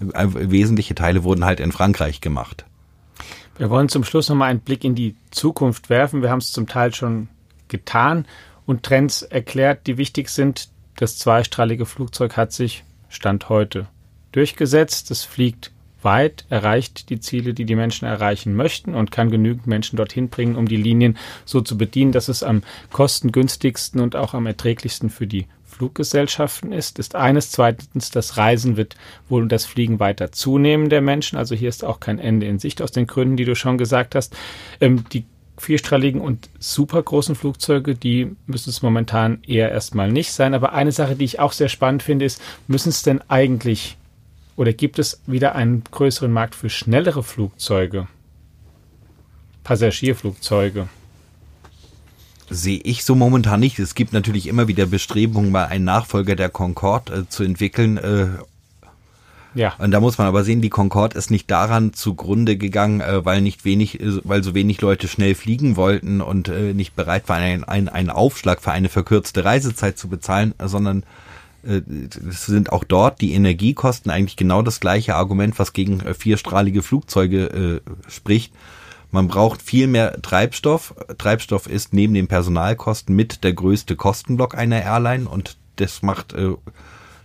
äh, 0.00 0.26
wesentliche 0.32 0.94
Teile 0.94 1.22
wurden 1.24 1.44
halt 1.44 1.60
in 1.60 1.72
Frankreich 1.72 2.20
gemacht. 2.20 2.64
Wir 3.56 3.70
wollen 3.70 3.88
zum 3.88 4.04
Schluss 4.04 4.28
nochmal 4.28 4.50
einen 4.50 4.60
Blick 4.60 4.84
in 4.84 4.94
die 4.94 5.16
Zukunft 5.30 5.90
werfen. 5.90 6.22
Wir 6.22 6.30
haben 6.30 6.38
es 6.38 6.52
zum 6.52 6.66
Teil 6.66 6.94
schon 6.94 7.28
getan 7.68 8.26
und 8.66 8.82
Trends 8.82 9.22
erklärt, 9.22 9.86
die 9.86 9.96
wichtig 9.96 10.28
sind. 10.28 10.68
Das 10.96 11.18
zweistrahlige 11.18 11.86
Flugzeug 11.86 12.36
hat 12.36 12.52
sich 12.52 12.84
Stand 13.08 13.48
heute 13.48 13.86
durchgesetzt. 14.32 15.10
Es 15.10 15.24
fliegt 15.24 15.72
weit, 16.08 16.46
erreicht 16.48 17.10
die 17.10 17.20
Ziele, 17.20 17.52
die 17.52 17.66
die 17.66 17.76
Menschen 17.76 18.06
erreichen 18.06 18.56
möchten 18.56 18.94
und 18.94 19.10
kann 19.12 19.30
genügend 19.30 19.66
Menschen 19.66 19.98
dorthin 19.98 20.30
bringen, 20.30 20.56
um 20.56 20.66
die 20.66 20.78
Linien 20.78 21.18
so 21.44 21.60
zu 21.60 21.76
bedienen, 21.76 22.12
dass 22.12 22.28
es 22.28 22.42
am 22.42 22.62
kostengünstigsten 22.90 24.00
und 24.00 24.16
auch 24.16 24.32
am 24.32 24.46
erträglichsten 24.46 25.10
für 25.10 25.26
die 25.26 25.44
Fluggesellschaften 25.66 26.72
ist, 26.72 26.98
ist 26.98 27.14
eines. 27.14 27.50
Zweitens, 27.50 28.10
das 28.10 28.38
Reisen 28.38 28.78
wird 28.78 28.96
wohl 29.28 29.42
und 29.42 29.52
das 29.52 29.66
Fliegen 29.66 30.00
weiter 30.00 30.32
zunehmen 30.32 30.88
der 30.88 31.02
Menschen. 31.02 31.36
Also 31.36 31.54
hier 31.54 31.68
ist 31.68 31.84
auch 31.84 32.00
kein 32.00 32.18
Ende 32.18 32.46
in 32.46 32.58
Sicht 32.58 32.80
aus 32.80 32.90
den 32.90 33.06
Gründen, 33.06 33.36
die 33.36 33.44
du 33.44 33.54
schon 33.54 33.76
gesagt 33.76 34.14
hast. 34.14 34.34
Ähm, 34.80 35.04
die 35.12 35.26
vierstrahligen 35.58 36.22
und 36.22 36.48
super 36.58 37.02
großen 37.02 37.34
Flugzeuge, 37.34 37.94
die 37.94 38.34
müssen 38.46 38.70
es 38.70 38.80
momentan 38.80 39.42
eher 39.46 39.70
erstmal 39.70 40.10
nicht 40.10 40.32
sein. 40.32 40.54
Aber 40.54 40.72
eine 40.72 40.92
Sache, 40.92 41.16
die 41.16 41.26
ich 41.26 41.38
auch 41.38 41.52
sehr 41.52 41.68
spannend 41.68 42.02
finde, 42.02 42.24
ist, 42.24 42.40
müssen 42.66 42.88
es 42.88 43.02
denn 43.02 43.20
eigentlich 43.28 43.97
oder 44.58 44.72
gibt 44.72 44.98
es 44.98 45.20
wieder 45.26 45.54
einen 45.54 45.84
größeren 45.88 46.32
Markt 46.32 46.56
für 46.56 46.68
schnellere 46.68 47.22
Flugzeuge? 47.22 48.08
Passagierflugzeuge? 49.62 50.88
Sehe 52.50 52.80
ich 52.82 53.04
so 53.04 53.14
momentan 53.14 53.60
nicht. 53.60 53.78
Es 53.78 53.94
gibt 53.94 54.12
natürlich 54.12 54.48
immer 54.48 54.66
wieder 54.66 54.86
Bestrebungen, 54.86 55.52
mal 55.52 55.66
einen 55.66 55.84
Nachfolger 55.84 56.34
der 56.34 56.48
Concorde 56.48 57.12
äh, 57.12 57.28
zu 57.28 57.44
entwickeln. 57.44 57.98
Äh, 57.98 58.26
Ja. 59.54 59.74
Und 59.78 59.92
da 59.92 60.00
muss 60.00 60.18
man 60.18 60.26
aber 60.26 60.42
sehen, 60.42 60.60
die 60.60 60.70
Concorde 60.70 61.16
ist 61.16 61.30
nicht 61.30 61.48
daran 61.50 61.92
zugrunde 61.92 62.56
gegangen, 62.56 63.00
äh, 63.00 63.24
weil 63.24 63.40
nicht 63.42 63.64
wenig, 63.64 64.00
äh, 64.00 64.20
weil 64.24 64.42
so 64.42 64.54
wenig 64.54 64.80
Leute 64.80 65.06
schnell 65.06 65.36
fliegen 65.36 65.76
wollten 65.76 66.20
und 66.20 66.48
äh, 66.48 66.74
nicht 66.74 66.96
bereit 66.96 67.28
waren, 67.28 67.42
einen, 67.42 67.64
einen, 67.64 67.88
einen 67.88 68.10
Aufschlag 68.10 68.60
für 68.60 68.72
eine 68.72 68.88
verkürzte 68.88 69.44
Reisezeit 69.44 69.98
zu 69.98 70.08
bezahlen, 70.08 70.52
sondern 70.58 71.04
sind 71.62 72.72
auch 72.72 72.84
dort 72.84 73.20
die 73.20 73.32
Energiekosten 73.32 74.10
eigentlich 74.10 74.36
genau 74.36 74.62
das 74.62 74.80
gleiche 74.80 75.16
Argument, 75.16 75.58
was 75.58 75.72
gegen 75.72 76.00
äh, 76.00 76.14
vierstrahlige 76.14 76.82
Flugzeuge 76.82 77.82
äh, 77.86 78.10
spricht. 78.10 78.52
Man 79.10 79.28
braucht 79.28 79.62
viel 79.62 79.86
mehr 79.86 80.20
Treibstoff. 80.20 80.94
Treibstoff 81.16 81.66
ist 81.66 81.94
neben 81.94 82.14
den 82.14 82.28
Personalkosten 82.28 83.16
mit 83.16 83.42
der 83.42 83.54
größte 83.54 83.96
Kostenblock 83.96 84.54
einer 84.54 84.82
Airline 84.82 85.28
und 85.28 85.56
das 85.76 86.02
macht 86.02 86.34
äh, 86.34 86.54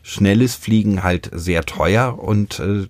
schnelles 0.02 0.56
Fliegen 0.56 1.04
halt 1.04 1.30
sehr 1.34 1.66
teuer 1.66 2.18
und 2.20 2.60
äh, 2.60 2.88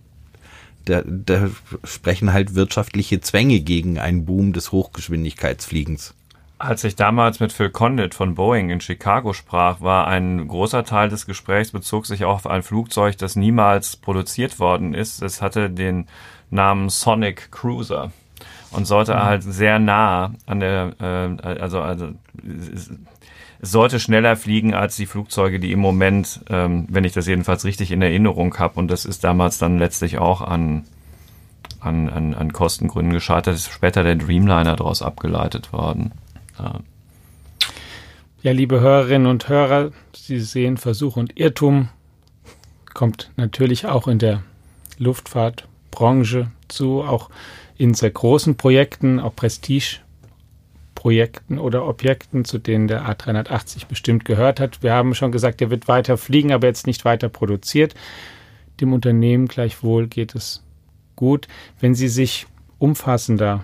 da 0.86 1.50
sprechen 1.86 2.34
halt 2.34 2.56
wirtschaftliche 2.56 3.22
Zwänge 3.22 3.62
gegen 3.62 4.00
einen 4.00 4.26
Boom 4.26 4.52
des 4.52 4.72
Hochgeschwindigkeitsfliegens. 4.72 6.14
Als 6.64 6.86
ich 6.86 6.96
damals 6.96 7.42
mit 7.42 7.52
Phil 7.52 7.72
Condit 7.72 8.16
von 8.16 8.36
Boeing 8.36 8.70
in 8.70 8.80
Chicago 8.80 9.34
sprach, 9.34 9.82
war 9.82 10.08
ein 10.08 10.48
großer 10.48 10.86
Teil 10.86 11.10
des 11.10 11.26
Gesprächs 11.26 11.72
bezog 11.72 12.06
sich 12.06 12.24
auch 12.24 12.36
auf 12.36 12.48
ein 12.48 12.64
Flugzeug, 12.64 13.18
das 13.18 13.36
niemals 13.36 13.98
produziert 13.98 14.62
worden 14.62 14.94
ist. 14.94 15.22
Es 15.22 15.42
hatte 15.42 15.70
den 15.70 16.08
Namen 16.52 16.88
Sonic 16.88 17.52
Cruiser 17.52 18.14
und 18.72 18.88
sollte 18.88 19.14
mhm. 19.14 19.24
halt 19.24 19.44
sehr 19.44 19.78
nah 19.78 20.36
an 20.46 20.62
der, 20.62 20.94
äh, 21.02 21.46
also, 21.46 21.82
also 21.82 22.12
es 22.42 22.90
sollte 23.60 24.00
schneller 24.00 24.38
fliegen 24.38 24.74
als 24.74 24.96
die 24.96 25.06
Flugzeuge, 25.06 25.60
die 25.60 25.74
im 25.74 25.80
Moment, 25.80 26.46
ähm, 26.50 26.86
wenn 26.88 27.04
ich 27.04 27.12
das 27.12 27.28
jedenfalls 27.28 27.66
richtig 27.66 27.92
in 27.92 28.02
Erinnerung 28.02 28.58
habe, 28.58 28.80
und 28.80 28.90
das 28.90 29.04
ist 29.04 29.26
damals 29.26 29.58
dann 29.58 29.80
letztlich 29.80 30.18
auch 30.18 30.40
an, 30.40 30.86
an, 31.82 32.08
an, 32.08 32.34
an 32.34 32.54
Kostengründen 32.54 33.12
gescheitert, 33.12 33.54
ist 33.54 33.70
später 33.70 34.04
der 34.04 34.16
Dreamliner 34.16 34.78
daraus 34.78 35.02
abgeleitet 35.02 35.74
worden. 35.74 36.14
Ja. 36.60 36.82
liebe 38.44 38.80
Hörerinnen 38.80 39.28
und 39.28 39.50
Hörer, 39.50 39.92
Sie 40.16 40.40
sehen 40.40 40.78
Versuch 40.78 41.18
und 41.18 41.40
Irrtum 41.40 41.90
kommt 42.94 43.32
natürlich 43.38 43.88
auch 43.88 44.08
in 44.08 44.20
der 44.20 44.44
Luftfahrtbranche 44.98 46.52
zu, 46.68 47.02
auch 47.02 47.32
in 47.78 47.94
sehr 47.94 48.12
großen 48.12 48.56
Projekten, 48.56 49.20
auch 49.20 49.36
Prestigeprojekten 49.36 51.58
oder 51.58 51.88
Objekten, 51.88 52.46
zu 52.46 52.60
denen 52.60 52.88
der 52.88 53.06
A380 53.08 53.88
bestimmt 53.88 54.24
gehört 54.26 54.60
hat. 54.60 54.84
Wir 54.84 54.94
haben 54.94 55.16
schon 55.16 55.32
gesagt, 55.32 55.60
er 55.62 55.72
wird 55.72 55.88
weiter 55.88 56.18
fliegen, 56.18 56.52
aber 56.52 56.68
jetzt 56.68 56.88
nicht 56.88 57.06
weiter 57.06 57.30
produziert. 57.30 57.96
Dem 58.80 58.94
Unternehmen 58.94 59.48
gleichwohl 59.48 60.08
geht 60.08 60.36
es 60.36 60.64
gut. 61.16 61.48
Wenn 61.80 61.96
Sie 61.96 62.08
sich 62.08 62.46
umfassender 62.78 63.64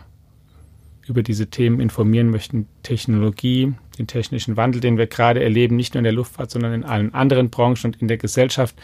über 1.09 1.23
diese 1.23 1.47
Themen 1.47 1.79
informieren 1.79 2.29
möchten, 2.29 2.67
Technologie, 2.83 3.73
den 3.97 4.07
technischen 4.07 4.55
Wandel, 4.55 4.79
den 4.81 4.97
wir 4.97 5.07
gerade 5.07 5.43
erleben, 5.43 5.75
nicht 5.75 5.93
nur 5.93 5.99
in 5.99 6.05
der 6.05 6.13
Luftfahrt, 6.13 6.51
sondern 6.51 6.73
in 6.73 6.83
allen 6.83 7.13
anderen 7.13 7.49
Branchen 7.49 7.87
und 7.87 8.01
in 8.01 8.07
der 8.07 8.17
Gesellschaft, 8.17 8.75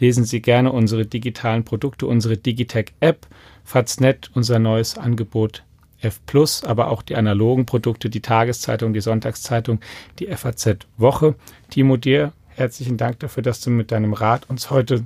lesen 0.00 0.24
Sie 0.24 0.42
gerne 0.42 0.72
unsere 0.72 1.06
digitalen 1.06 1.64
Produkte, 1.64 2.06
unsere 2.06 2.36
Digitech-App, 2.36 3.26
Faznet, 3.64 4.30
unser 4.34 4.58
neues 4.58 4.98
Angebot 4.98 5.62
F 6.00 6.20
aber 6.64 6.90
auch 6.90 7.02
die 7.02 7.16
analogen 7.16 7.64
Produkte, 7.64 8.10
die 8.10 8.20
Tageszeitung, 8.20 8.92
die 8.92 9.00
Sonntagszeitung, 9.00 9.80
die 10.18 10.26
FAZ 10.26 10.80
Woche. 10.98 11.34
Timo, 11.70 11.96
dir 11.96 12.32
herzlichen 12.48 12.96
Dank 12.96 13.20
dafür, 13.20 13.42
dass 13.42 13.60
du 13.60 13.70
mit 13.70 13.90
deinem 13.90 14.12
Rat 14.12 14.48
uns 14.48 14.70
heute 14.70 15.04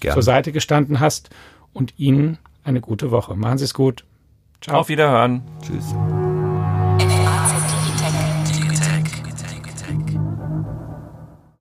Gerne. 0.00 0.14
zur 0.14 0.22
Seite 0.22 0.52
gestanden 0.52 1.00
hast 1.00 1.30
und 1.72 1.94
Ihnen 1.98 2.38
eine 2.64 2.80
gute 2.80 3.10
Woche. 3.10 3.34
Machen 3.34 3.58
Sie 3.58 3.64
es 3.64 3.74
gut. 3.74 4.04
Ciao. 4.60 4.80
Auf 4.80 4.88
Wiederhören. 4.88 5.42
Tschüss. 5.62 5.94